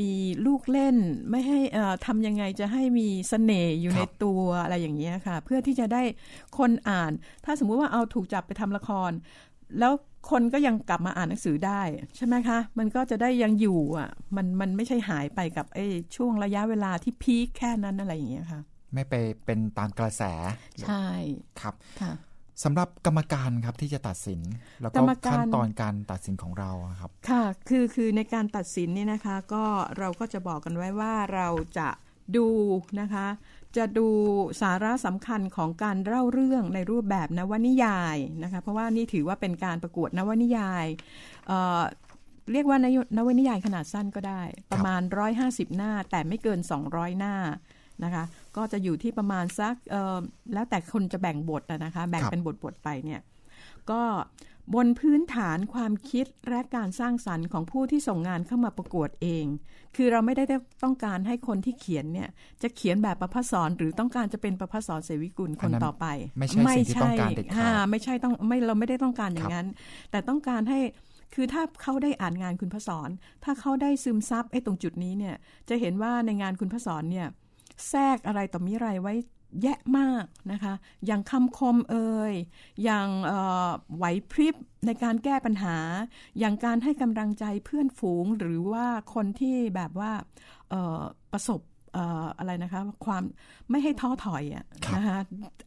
[0.00, 0.12] มี
[0.46, 0.96] ลูกเล่น
[1.30, 1.58] ไม่ให้
[2.06, 6.02] ทำยังไงจะให้มีสเสน่ห์อยู่ในตัวอะไรอย่างเงี้ยค่ะ เพื่อที่จะได้
[6.58, 7.12] คนอ่าน
[7.44, 9.10] ถ้าสมมุติว่าเอาถูกจับไปทำละคร
[9.78, 9.92] แล้ว
[10.30, 11.82] คนก็ยังกลับมาอ่านหนังสือได้
[12.16, 15.86] ใช่ไหมคะ มันก็จะได้ยังอยู่อะมันมันไม่ใช่หายไปกับไอ้
[16.16, 18.60] ช่วงระยะเวลาที่พีคแค่นั้นอะไรอย่างเงี้ยค่ะ
[18.94, 20.22] ไม่ไปเป็นตามกระแส
[20.86, 21.06] ใช่
[21.60, 22.12] ครับค่ะ
[22.62, 24.40] สำหรับกรรมการครับที่จะตัดสิน
[24.82, 29.64] แล้วก็ขั้นตอนการตัดสินของเราครับค่ะคือคือในการตัดสินนี่นะคะก็
[29.98, 31.48] เราก็จะบอกกันไว้ว่าเรา
[31.78, 31.88] จะ
[32.36, 32.48] ดู
[33.00, 33.26] นะคะ
[33.76, 34.08] จะดู
[34.60, 40.86] สาระสำคัญของการเล่าเรื่องในรูปแบบนวนิยายนะคะเพราะว่านี่ถือว่าเป็นการประกวดนวนิยาย
[41.48, 42.78] เเรียกว่า
[43.16, 45.02] นวนิยายขนาดสั้นก็ได้ ประมาณ
[45.40, 47.34] 150 หน้า แต่ไม่เกิน 200 หน้า
[48.04, 48.24] นะคะ
[48.56, 49.74] ก็จะอยู่ที่ประมาณสัก
[50.54, 53.20] แล้วแต่คนจะแบ่งบทนะคะ แบ่งเป็นบทบทไปเนี่ย
[53.90, 54.02] ก็
[54.74, 59.44] บนพื้นฐานความคิดและการสร้างสรรค์ของผู้ที่ส่งงานเข้ามาประกวดเอง
[59.96, 60.44] คือเราไม่ได้
[60.84, 62.28] ต้องการให้คนที่เขียนเนี่ย
[62.62, 66.06] จะเขียนแบบประพัสอนหรือต้องการจะเป็นประพัสอนเสวิกุลคนต่อไป
[66.38, 69.66] ไม่ใช่สิ่งที่ต้องการเด็ดขาดไม่ใช่ต้องไม่เราไม่ได้ต้องการอย่างนั้น
[70.10, 70.78] แต่ต้องการให้
[71.34, 73.10] คือถ้าเขาได้อ่านงานคุณพศร
[73.44, 75.34] ถ้าเขาได้ซึมซับไอ้ตรงจุดนี้เนี่ย
[75.68, 77.26] จะเห็นว่าในงานคุณพศรเนี่ย
[77.88, 79.14] แทรกอะไรต่อมิไรไว้
[79.62, 80.74] แยะมากนะคะ
[81.06, 82.34] อย่างคำคมเอ่ย
[82.84, 83.08] อย่าง
[83.96, 84.54] ไหวพริบ
[84.86, 85.76] ในการแก้ปัญหา
[86.38, 90.12] อย่างการให้กำลังใจเพื่อนฝูงหรือว่าคนที่แบบว่า
[91.32, 91.60] ประสบ
[92.38, 93.22] อะไรนะคะความ
[93.70, 94.64] ไม่ให้ท้อถอยอะ
[94.96, 95.18] นะคะ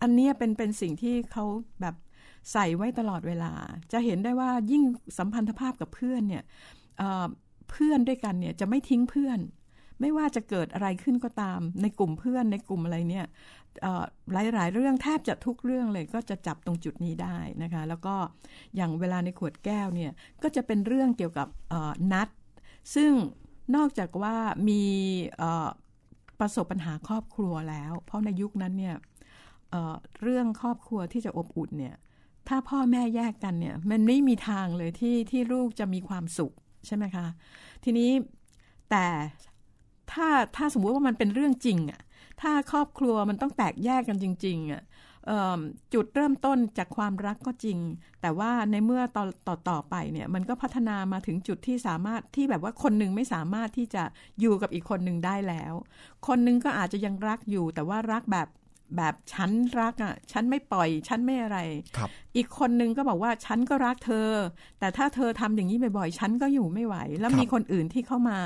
[0.02, 1.46] อันนี้เป็นเป็นสิ่งที่เขา
[1.82, 1.96] แบบ
[2.52, 3.52] ใส่ไว้ตลอดเวลา
[3.92, 4.84] จะเห็นได้ว่ายิ่ง
[5.18, 6.44] สัมพันธภาพกับเพื่อนเนี่ย
[7.70, 9.40] เพื่อนด้วยกันเนี่ยจะไม่ทิ้งเพื่อน
[10.04, 13.26] ไม่ว่าจะเกิดอะไรขึ้นก็ตาม ในกลุ่มเพื่อนในกลุ่มอะไรเนี่ย
[14.32, 18.16] หลายๆเรื่องแทบจะทุกเรื่องเลยก็จะจับตรงจุดนี้ได้นะคะ แล้วก็
[18.76, 20.12] อย่างเวลาในขวดแก้วเนี่ย
[20.44, 21.48] ก็จะเป็นเรื่องเกี่ยวกับ
[22.12, 22.28] นัด
[22.96, 23.12] ซึ่ง
[23.76, 24.36] นอกจากว่า
[24.70, 24.84] มี
[26.40, 28.96] ประสบปัญหาครอบครัวแล้ว เพราะในยุคนั้นเนี่ย
[29.72, 31.96] เเรื่องครอบครัวที่จะอบอุ่นเนี่ย
[32.48, 36.54] ถ้าพ่อแม่แยกกันเนี่ยมันไม่มีทางเลยที่ที่ลูกจะมีความสุข
[36.88, 37.26] ใช่ไหมคะ
[37.84, 38.10] ทีนี้
[38.92, 39.06] แต่
[40.12, 42.02] ถ้าถ้าสมมุติว่ามันเป็นเรื่องจริงอะ
[42.42, 44.84] ถ้าครอบครัวมันต้องแตกแยกกันจริง ๆอะ
[45.94, 47.78] จุดเริ่มต้นจากความรักก็จริง
[48.22, 54.04] แต่ว่าในเมื่อต่อต่อต่อไปเนี่ยมันก็พัฒนามาถึงจุดที่สามารถที่แบบว่าคนหนึ่งไม่สามารถที่จะ
[54.40, 55.74] อยู่กับอีกคนหนึ่งได้แล้ว
[56.28, 58.48] คนหนึ่งก็อาจจะยังรักอยู่ แต่ว่ารักแบบ
[58.98, 61.60] แบบฉันรักอะฉันไม่ปล่อย ฉันไม่อะไร
[62.36, 64.30] อีกคนนึงก็บอกว่าฉันก็รักเธอ
[64.80, 68.38] แต่ถ้าเธอทำอย่างนี้บ่อยๆ ฉันก็อยู่ไม่ไหว แล้วมีคนอื่นที่เข้ามา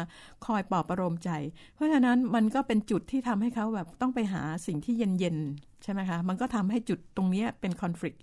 [0.46, 1.30] คอยปลอบประโลมใจ
[1.76, 8.16] เพราะฉะนั้นมันก็เป็นจุดที่ทำให้เขาแบบต้องไปหาสิ่งที่เย็นๆ ใช่ไหมคะ มันก็ทำให้จุดตรงนี้เป็นคอน FLICT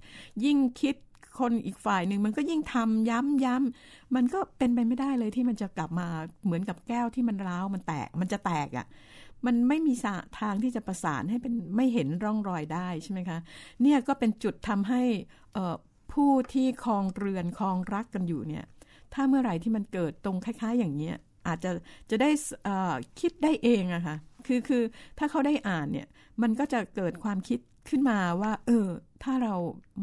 [0.45, 0.97] ยิ่งคิด
[1.39, 6.09] คนอีกฝ่ายหนึ่งมันก็ยิ่งทำย้ำย้ำมันก็เป็นไปไม่ได้เลยที่มันจะกลับมา
[6.45, 8.87] เหมือนกับแก้วที่มันร้าวมันแตกมันจะแตกอะ่ะ
[9.47, 9.95] มันไม่มี
[10.41, 13.39] ทางที่จะประสานให้เป็นไม่เห็นร่องรอยได้ใช่ไหมคะ
[13.83, 15.03] เนี่ยก็เป็นจุดทำให้
[16.13, 18.65] ผู้ที่คลองเรือนคลองรักกันอยู่เนี่ย
[19.15, 21.17] ถ้าเมื่อไหร่ที่มันเกิดตรงคล้าย ๆ อย่างเนี้ย
[21.47, 21.71] อาจจะ
[22.11, 22.31] จะได้
[23.21, 24.17] คิดได้เองอะคะ่ะ
[24.47, 24.83] คือคือ
[25.19, 26.07] ถ้าเขาได้อ่านเนี่ย
[26.43, 28.89] มันก็จะเกิดความคิดขึ้นมาว่า เออ
[29.23, 29.55] ถ้าเรา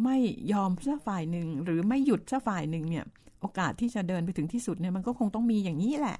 [0.04, 0.18] ไม่
[0.54, 3.06] ยอมสักฝ่ายหนึ่งหรือไม่หยุดสักฝ่ายหนึ่งเนี่ย
[3.42, 6.18] โอกาสที่จะเดินไปถึงที่สุดเนี่ยมันก็คงต้องมีอย่างนี้แหละ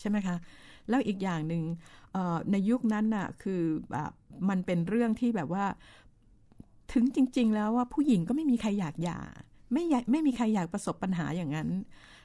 [0.00, 0.36] ใช่ไหมคะ
[0.88, 1.62] แล้วอีกอย่างหนึ่ง
[2.50, 4.12] ในยุคนั้นน่ะคือแบบ
[4.48, 5.64] มันเป็นเรื่องที่แบบว่า
[6.92, 9.20] ถึงจริง ๆ แล้วว่าผู้หญิงก็ไม่มีใครอยากหย่า
[9.72, 11.68] ไม่ไม่มีใครอยากประสบปัญหาอย่างนั้น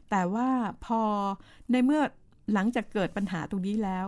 [0.09, 0.49] แต่ว่า
[0.85, 1.01] พอ
[1.71, 2.01] ในเมื่อ
[2.53, 4.05] หลังจากเกิดปัญหาตรงนี้แล้ว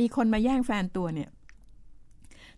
[0.00, 1.30] มีคนมาแย่งแฟนตัวเนี่ย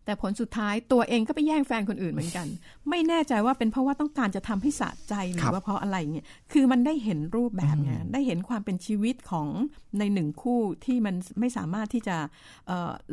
[0.04, 2.46] แต่ผลสุดท้ายตัวเองก็ไปแย่งแฟนคนอื่นเหมือนกัน
[2.90, 9.48] ไม่แน่ใจว่าเป็นเพราะว่าต้องการจะทำให้สะใจหรือว่าเพราะอะไรเนี่ยคือมันได้เห็นรูปแบบไงได้เห็นความเป็นชีวิตของ
[9.98, 12.16] ในหนึ่งคู่ที่มันไม่สามารถที่จะ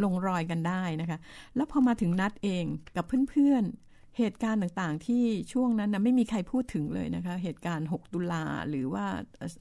[0.04, 1.20] ลงรอยกันได้นะคะ
[1.56, 2.64] แล้วพอมาถึงนัดเอง
[2.96, 3.89] กับเพื่อนๆ
[4.20, 9.06] เหตุการณ์ต่างๆ ที่ช่วงนั้นนะไม่มีใครพูดถึงเลยนะคะ เหตุการณ์ 6 ตุลาหรือว่า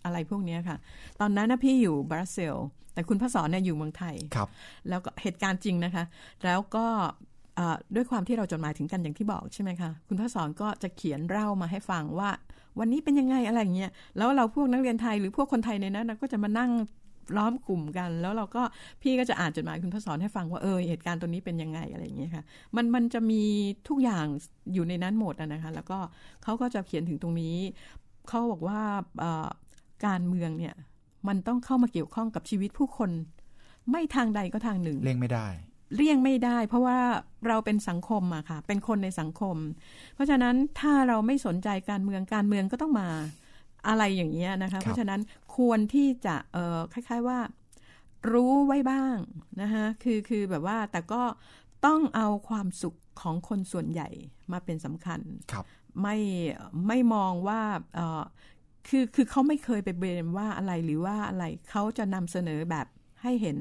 [0.04, 0.76] อะไรพวกนี้ค่ะ
[1.20, 2.54] ตอนนั้นนะพี่อยู่บราซิล
[2.94, 4.48] แต่คุณพระสอนเนี่ยอยู่เมืองไทยครับ
[4.88, 6.04] แล้วก็เหตุการณ์จริงนะคะ
[6.44, 6.86] แล้วก็
[7.94, 12.30] ด้วยความที่เราจดหมายถึงกันอย่างที่บอกใช่ไหมคะคุณพระสอนก็จะเขียนเล่ามาให้ฟังว่า
[12.78, 16.70] วันนี้เป็นยังไงอะไรเงี้ยแล้วเราพวกนักเรียนไทยหรือพวกคนไทยในนั้นก็จะมานั่ง
[17.36, 18.62] ล้อมกลุ่มกัน แล้วเราก็
[19.02, 22.44] พี่ก็จะอ่านจดหมายคุณพระสอนให้ฟังว่าเออเหตุการณ์ตัวนี้เป็นยังไงอะไรอย่างเงี้ยค่ะ
[22.76, 23.42] มันมันจะมี
[23.88, 24.26] ทุกอย่าง
[24.74, 25.98] อยู่ในนั้นหมดนะคะ แล้วก็
[26.42, 27.56] เขาก็จะเขียนถึงตรงนี้
[28.28, 28.80] เขาบอกว่า
[30.06, 30.74] การเมืองเนี่ย
[31.28, 33.10] มันต้องเข้ามาเกี่ยวข้องกับชีวิตผู้คน
[33.90, 35.46] ไม่ทางใดก็ทางหนึ่งเลี่ยงไม่ได้
[35.94, 36.98] เลี่ยงไม่ได้ เพราะว่า
[37.46, 39.56] เราเป็นสังคมอะค่ะ เป็นคนในสังคม
[40.14, 43.08] เพราะฉะนั้นถ้าเราไม่สนใจการเมืองการเมืองก็ต้องมา
[43.86, 45.20] อะไรอย่างเงี้ยนะคะเพราะฉะนั้น
[45.56, 47.38] ควรที่จะเออคล้าย ๆว่า
[48.32, 49.16] รู้ไว้บ้าง
[49.62, 51.22] นะคะคือคือแบบว่าแต่ก็
[51.86, 54.08] ต้องเอาความสุขของคนส่วนใหญ่
[54.52, 55.20] มาเป็นสำคัญ
[55.52, 55.64] ครับ
[56.02, 56.16] ไม่
[56.88, 57.60] ไม่มองว่า
[57.94, 58.22] เออ
[58.88, 62.86] คือคือเขาไม่เคยไปเบรมว่าอะไรหรือว่าอะไรเขาจะนำเสนอแบบ
[63.22, 63.58] ให้เห็น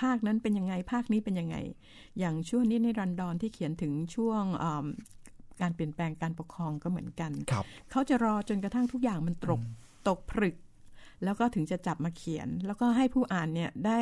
[0.00, 1.56] ภาคนั้นเป็นยังไงภาคนี้เป็นยังไง
[2.18, 4.42] อย่างช่วงนี้ในรันดอนที่เขียนถึงช่วง
[5.60, 9.60] การเปลี่ยนแปลงการปกครองก็เหมือนกันครับเขาจะรอจนกระทั่งทุกอย่างมันตก
[10.08, 10.56] ตกผลึก
[11.24, 14.00] แล้วก็ถึงจะจับมาเขียน แล้วก็ให้ผู้อ่านเนี่ยได้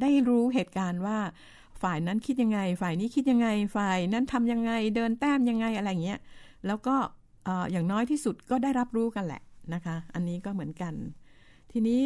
[0.00, 1.18] ได้รู้เหตุการณ์ว่า
[1.82, 6.20] ฝ่ายนั้นคิดยังไง ฝ่ายนี้คิดยังไง ฝ่ายนั้นทำยังไง เดินแต้มยังไงอะไรเงี้ย
[6.66, 6.96] แล้วก็
[7.72, 9.42] อย่างน้อยที่สุดก็ได้รับรู้กันแหละ
[9.74, 10.94] นะคะ อันนี้ก็เหมือนกัน
[11.72, 12.02] ทีนี้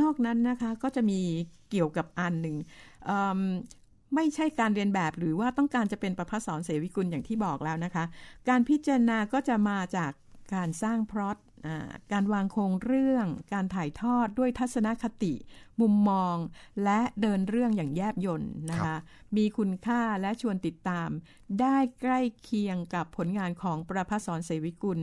[0.00, 1.20] นอกนั้นนะคะก็จะมี
[1.70, 2.56] เกี่ยวกับอันหนึ่ง
[4.14, 8.04] ไม่ใช่การเรียนแบบหรือว่าต้องการจะเป็นประพัฒสอนเสวิกุลอย่างที่บอกแล้วนะคะ
[8.48, 10.12] การพิจารณาก็จะมาจาก
[10.54, 11.38] การสร้างพล็อต
[12.12, 15.34] การวางโครงเรื่อง การถ่ายทอดด้วยทัศนคติ
[15.80, 16.36] มุมมอง
[16.84, 18.96] และเดินเรื่องอย่างแยบยนต์นะคะ
[19.36, 21.08] มีคุณค่าและชวนติดตาม
[21.60, 25.00] ได้ใกล้เคียงกับผลงานของประพัฒสอนเสวิกุล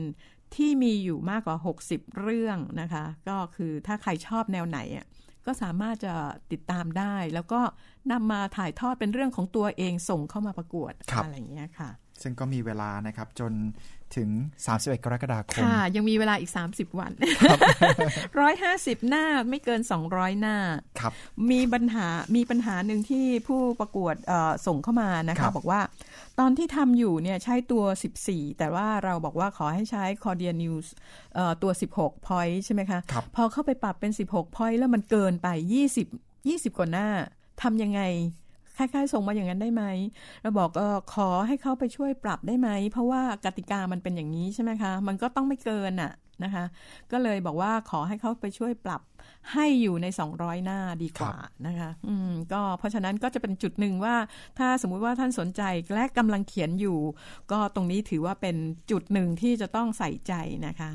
[0.56, 1.56] ที่มีอยู่มากกว่า
[1.88, 5.06] 60 เรื่องนะคะ ก็คือถ้าใครชอบแนวไหนอะ
[5.46, 6.14] ก็สามารถจะ
[6.52, 7.60] ติดตามได้ แล้วก็
[8.12, 10.92] นำมาถ่ายทอดเป็นเรื่องของตัวเองส่งเข้ามาประกวด
[11.24, 11.90] อะไรอย่างเงี้ยค่ะ
[12.22, 13.52] ซึ่งก็มีเวลานะครับจน
[14.16, 14.28] ถึง
[14.66, 17.12] 31 กรกฎาคม ค่ะ ยังมีเวลาอีก 30 วัน
[18.40, 19.80] ร้อยห้าสิบหน้าไม่เกิน
[20.10, 20.56] 200 หน้า
[21.00, 21.12] ครับ
[21.50, 24.14] มีปัญหา มีปัญหาหนึ่งที่ผู้ประกวด
[24.66, 25.80] ส่งเข้ามานะคะบอกว่า
[26.38, 27.84] ตอนที่ทำอยู่เนี่ยใช้ตัว
[28.22, 30.86] 14 แต่ว่าเราบอกว่าขอให้ใช้ Cordia News
[31.62, 33.00] ตัว 16 point ใช่ไหมคะ
[33.36, 35.48] พอเข้าไปปรับเป็น 16 point แล้วมันเกินไป
[35.94, 37.08] 20 20 กว่าหน้า
[37.62, 38.00] ทำยังไง
[38.76, 39.84] คล้ายๆ ส่งมาอย่างนั้นได้ไหม
[40.42, 46.12] เราบอกเออขอให้เขาไปช่วยปรับได้ไหม เพราะว่ากติกามันเป็นอย่างนี้ใช่ไหมคะ มันก็ต้องไม่เกินอะ
[46.44, 46.64] นะคะ
[47.12, 49.02] ก็เลยบอกว่าขอให้เขาไปช่วยปรับ
[49.52, 50.06] ให้อยู่ใน
[50.36, 51.34] 200 หน้าดีกว่า
[51.66, 54.16] นะคะ อืม ก็เพราะฉะนั้นก็จะเป็นจุดหนึ่งว่า
[54.58, 55.62] ถ้าสมมุติว่าท่านสนใจ
[55.94, 56.98] และกำลังเขียนอยู่
[57.52, 58.56] ก็ตรงนี้ถือว่าเป็น
[58.90, 60.32] จุดหนึ่งที่จะต้องใส่ใจ
[60.66, 60.90] นะคะ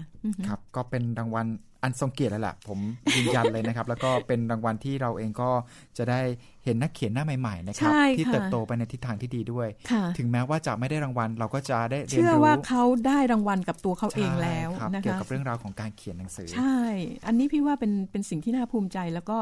[0.47, 1.47] ครับ ก็เป็นรางวัล
[1.83, 2.79] อันทรงเกียรติแล้วแหละผม
[3.15, 5.49] ยืนยันเลยนะครับ แล้วก็เป็นรางวัลที่เราเองก็
[5.97, 6.21] จะได้
[6.65, 9.67] เห็นนักเขียนหน้าใหม่ๆนะครับที่เติบโตไปในทิศทางที่ดีด้วย
[10.17, 16.81] ถึงแม้ว่าจะไม่ได้รางวัลเราก็จะได้เรียนรู้เชื่อว่าเขาได้รางวัลกับตัวเขาเองแล้วนะคะเกี่ยวกับเรื่องราวของการเขียนหนังสือ ใช่
[17.27, 19.37] อันนี้พี่ว่าเป็นเป็นสิ่งที่น่าภูมิใจ แล้วก็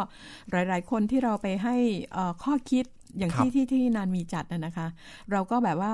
[0.52, 1.76] หลาย ๆ คนที่เราไปให้
[2.44, 2.86] ข้อคิด
[3.18, 4.88] อย่างที่ที่ที่นานมีจัดนะคะ
[5.32, 5.94] เราก็แบบว่า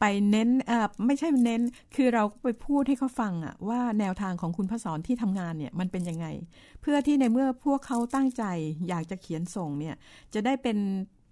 [0.00, 1.62] ไปเน้นเอ่อไม่ใช่เน้น
[1.96, 6.26] คือเราไปพูดให้เขาฟังอะว่าแนวทางของคุณพระสอนที่ทำงานเนี่ยมันเป็นยังไง
[6.80, 8.44] เพื่อที่ในเมื่อพวกเขาตั้งใจ
[8.88, 9.94] อยากจะเขียนส่งเนี่ย
[10.34, 10.78] จะได้เป็น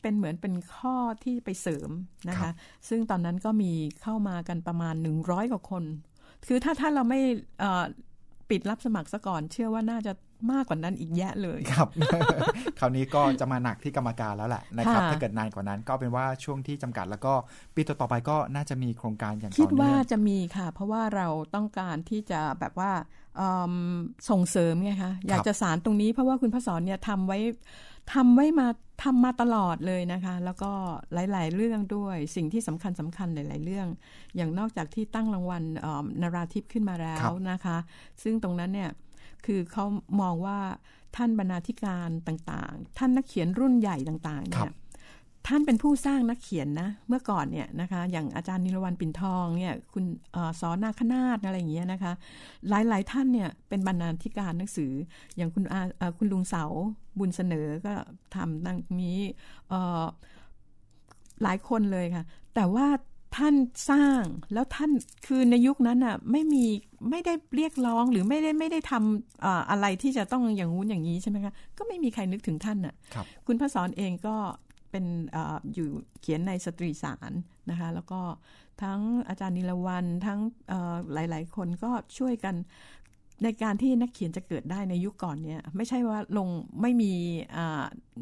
[0.03, 1.91] เป็นเหมือนเป็นข้อที่ไปเสริม
[2.29, 2.51] นะคะ
[2.89, 4.95] ซึ่งตอนนั้นก็มีเข้ามากันประมาณ
[5.25, 5.85] 100 กว่าคน
[6.47, 7.21] คือถ้าถ้าเราไม่
[8.51, 10.13] ปิดรับสมัครซะก่อน เชื่อว่าน่าจะ
[10.53, 11.89] มากกว่านั้นอีกแยะเลยครับ
[12.79, 17.33] คราวนี้ก็จะมาหนักที่กรรมการแล้วแหละนะครับ ถ้าเกิดนานกว่านั้นก็เป็นว่าช่วงที่จำกัด แล้วก็
[17.75, 22.93] ปีต่อไปก็น่าจะมีโครงการอย่างต่อเนื่องคิดว่าจะมีค่ะ เพราะว่าเราต้องการที่จะแบบว่า
[24.31, 27.39] ส่งเสริมไงคะอยากจะสารตรงนี้เพราะว่าคุณพระสอนเนี่ยทำไว้
[28.15, 28.67] ทำไว้มา
[29.03, 30.71] ทำมาตลอดเลยนะคะ แล้วก็
[31.15, 33.87] หลาย ๆ เรื่องด้วยสิ่งที่สำคัญสำคัญหลาย ๆ เรื่อง
[34.37, 35.63] อย่างนอกจากที่ตั้งรางวัล
[36.23, 37.77] นาราทิพขึ้นมาแล้วนะคะ
[38.23, 38.91] ซึ่งตรงนั้นเนี่ย
[39.47, 39.85] คือเขา
[40.21, 40.59] มองว่า
[41.17, 44.75] ท่านบรรณาธิการต่างๆ ท่านนักเขียนรุ่นใหญ่ต่างๆเนี่ย
[45.47, 50.05] ท่านเป็นผู้สร้างนักเขียนนะ เมื่อก่อนเนี่ยนะคะ อย่างอาจารย์นิรวันปิ่นทองเนี่ย คุณ
[50.61, 52.13] สอนนาคนาฏอะไรอย่างเงี้ยนะคะ
[52.69, 54.93] หลายๆท่านเนี่ยเป็นบรรณาธิการหนังสือ
[55.37, 55.81] อย่างคุณอา
[56.19, 56.65] คุณลุงเสา
[57.19, 57.95] บุญเสนอก็
[58.35, 59.19] ทำดังนี้
[61.43, 62.25] หลายคนเลยค่ะ
[62.55, 62.87] แต่ว่า
[63.37, 63.55] ท่าน
[63.91, 64.23] สร้าง
[64.53, 64.91] แล้วท่าน
[65.27, 66.65] คือในยุคนั้นอะไม่มี
[67.11, 72.95] ไม่ได้เรียกร้องหรือไม่ได้ไม่ได้ทำอะไรที่จะต้องอย่างงู้นอย่างนี้ใช่ไหมคะก็ไม่มีใครนึกถึงท่านอะ
[73.47, 74.37] คุณพระสอนเองก็
[74.91, 75.05] เป็น
[75.35, 75.37] อ
[75.75, 75.89] อยู่
[76.21, 77.33] เขียนในสตรีสาร
[77.71, 78.21] นะคะแล้วก็
[78.83, 80.41] ทั้งอาจารย์นิลวันทั้ง
[81.13, 82.55] หลาย ๆ คนก็ช่วยกัน
[83.43, 86.49] ในการที่นักเขียนจะเกิดได้ในยุคก่อนเนี่ยไม่ใช่ว่าลง
[86.83, 87.13] ไม่มี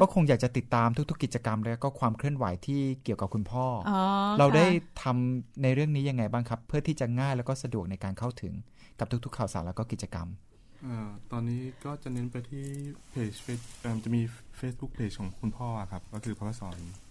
[0.00, 3.92] ก็คงอยากจะติดตามทุกๆ กิจกรรม และก็ความเคลื่อนไหวที่เกี่ยวกับคุณพ่ออ
[4.38, 4.66] เราได้
[5.02, 8.52] ทำในเรื่องนี้ยังไงบ้างครับ เพื่อที่จะง่ายแล้วก็สะดวกในการเข้าถึง
[8.98, 10.28] กับทุกๆ ข่าวสารแล้วก็กิจกรรม
[11.32, 12.64] ตอนนี้ก็จะเน้นไปที่
[13.10, 13.30] เพจ
[14.04, 14.22] จะมี
[14.60, 17.01] Facebook เพจของคุณพ่อครับ ก็คือพระสอนครับ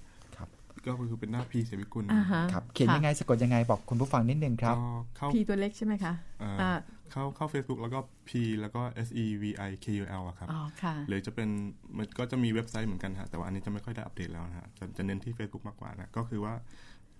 [0.85, 2.05] ก็คือเป็นหน้าพีเสวิกุล
[2.53, 4.75] ครับเขียนยังไงสะกดยังไงบอกคุณผู้ฟังนิดนึงครับ
[5.33, 6.13] พีตัวเล็กใช่ไหมคะ
[7.11, 8.29] เข้าเข้า Facebook แล้วก็ P
[8.61, 11.49] แล้วก็ S E V I K U L ครับอ๋อค่ะหรือจะเป็น
[11.97, 16.53] มันก็จะมีเว็บไซต์เหมือนกันฮะแต่ว่าอันนี้จะไม่ค่อยได้อัปเดตแล้วนะฮะจะจะเน้นที่ Facebook มากกว่านะก็คือว่า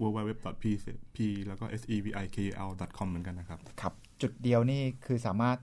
[0.01, 5.57] www.p แล้วก็ s e v i k u l com เหมือนกันนะครับ ครับ จุดเดียวนี่คือสามารถ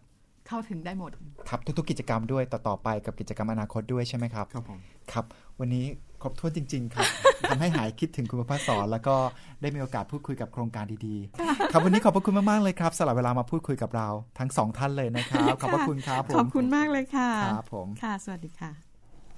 [0.49, 1.11] เข้าถึงได้หมด
[1.49, 4.79] ครับ ทุกๆกิจกรรมด้วยต่อๆไปกับกิจกรรมอนาคตด้วยใช่ไหมครับ ครับผม
[5.13, 5.25] ครับ
[5.61, 5.87] วันนี้
[6.23, 7.07] ครบถ้วนจริง ๆ ครับ
[7.49, 9.16] ทำให้หายคิดถึงคุณพระสอนแล้วก็
[9.61, 14.09] ได้มีโอกาสพูดคุยกับโครงการดีๆ ครับวันนี้ขอบพระคุณมากๆเลยครับสลับเวลามาพูดคุยกับเรา
[14.39, 18.73] ทั้งสองท่านเลยนะครับขอบพระคุณครับขอบคุณมากเลยค่ะครับผมค่ะ สวัสดีค่ะ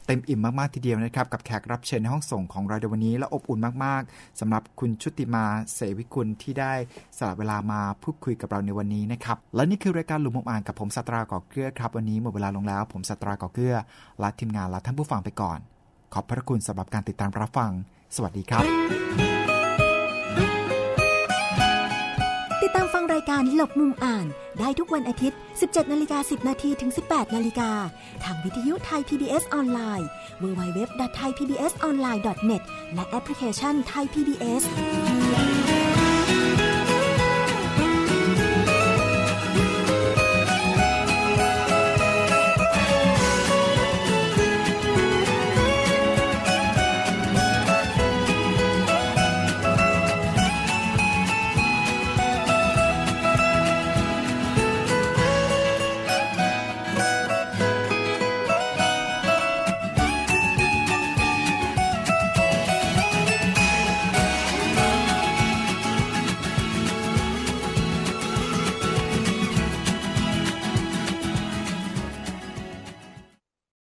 [0.06, 6.72] เต็มอิ่มมาก ๆ ทีเดียวนะครับ กับแขกรับเชิญในห้องส่งของเราในวันนี้ และอบอุ่นมาก ๆสำหรับคุณชุติมาเสวิกุลที่ได้
[7.18, 13.76] สละเวลามาพูดคุยกับเราในวันนี้นะครับ และนี่คือรายการหลุมมุมอ่านกับผมสัตราก่อเกลือครับ วันนี้หมดเวลาลงแล้ว ผมสัตราก่อเกลือ
[14.22, 15.58] ลาทีมงานลาท่านผู้ฟังไปก่อน
[16.14, 17.70] ขอบพระคุณสำหรับการติดตามรับฟัง
[18.16, 18.64] สวัสดีครับ
[22.62, 24.26] ติดตามฟังรายการหลบมุมอ่าน
[24.58, 27.70] ได้ทุกวันอาทิตย์ 17นาฬิกา10นาทีถึง 18นาฬิกา
[28.24, 30.08] ทางวิทยุไทย PBS ออนไลน์
[30.42, 32.62] www.thaipbsonline.net
[32.94, 34.62] และแอปพลิเคชันไทย PBS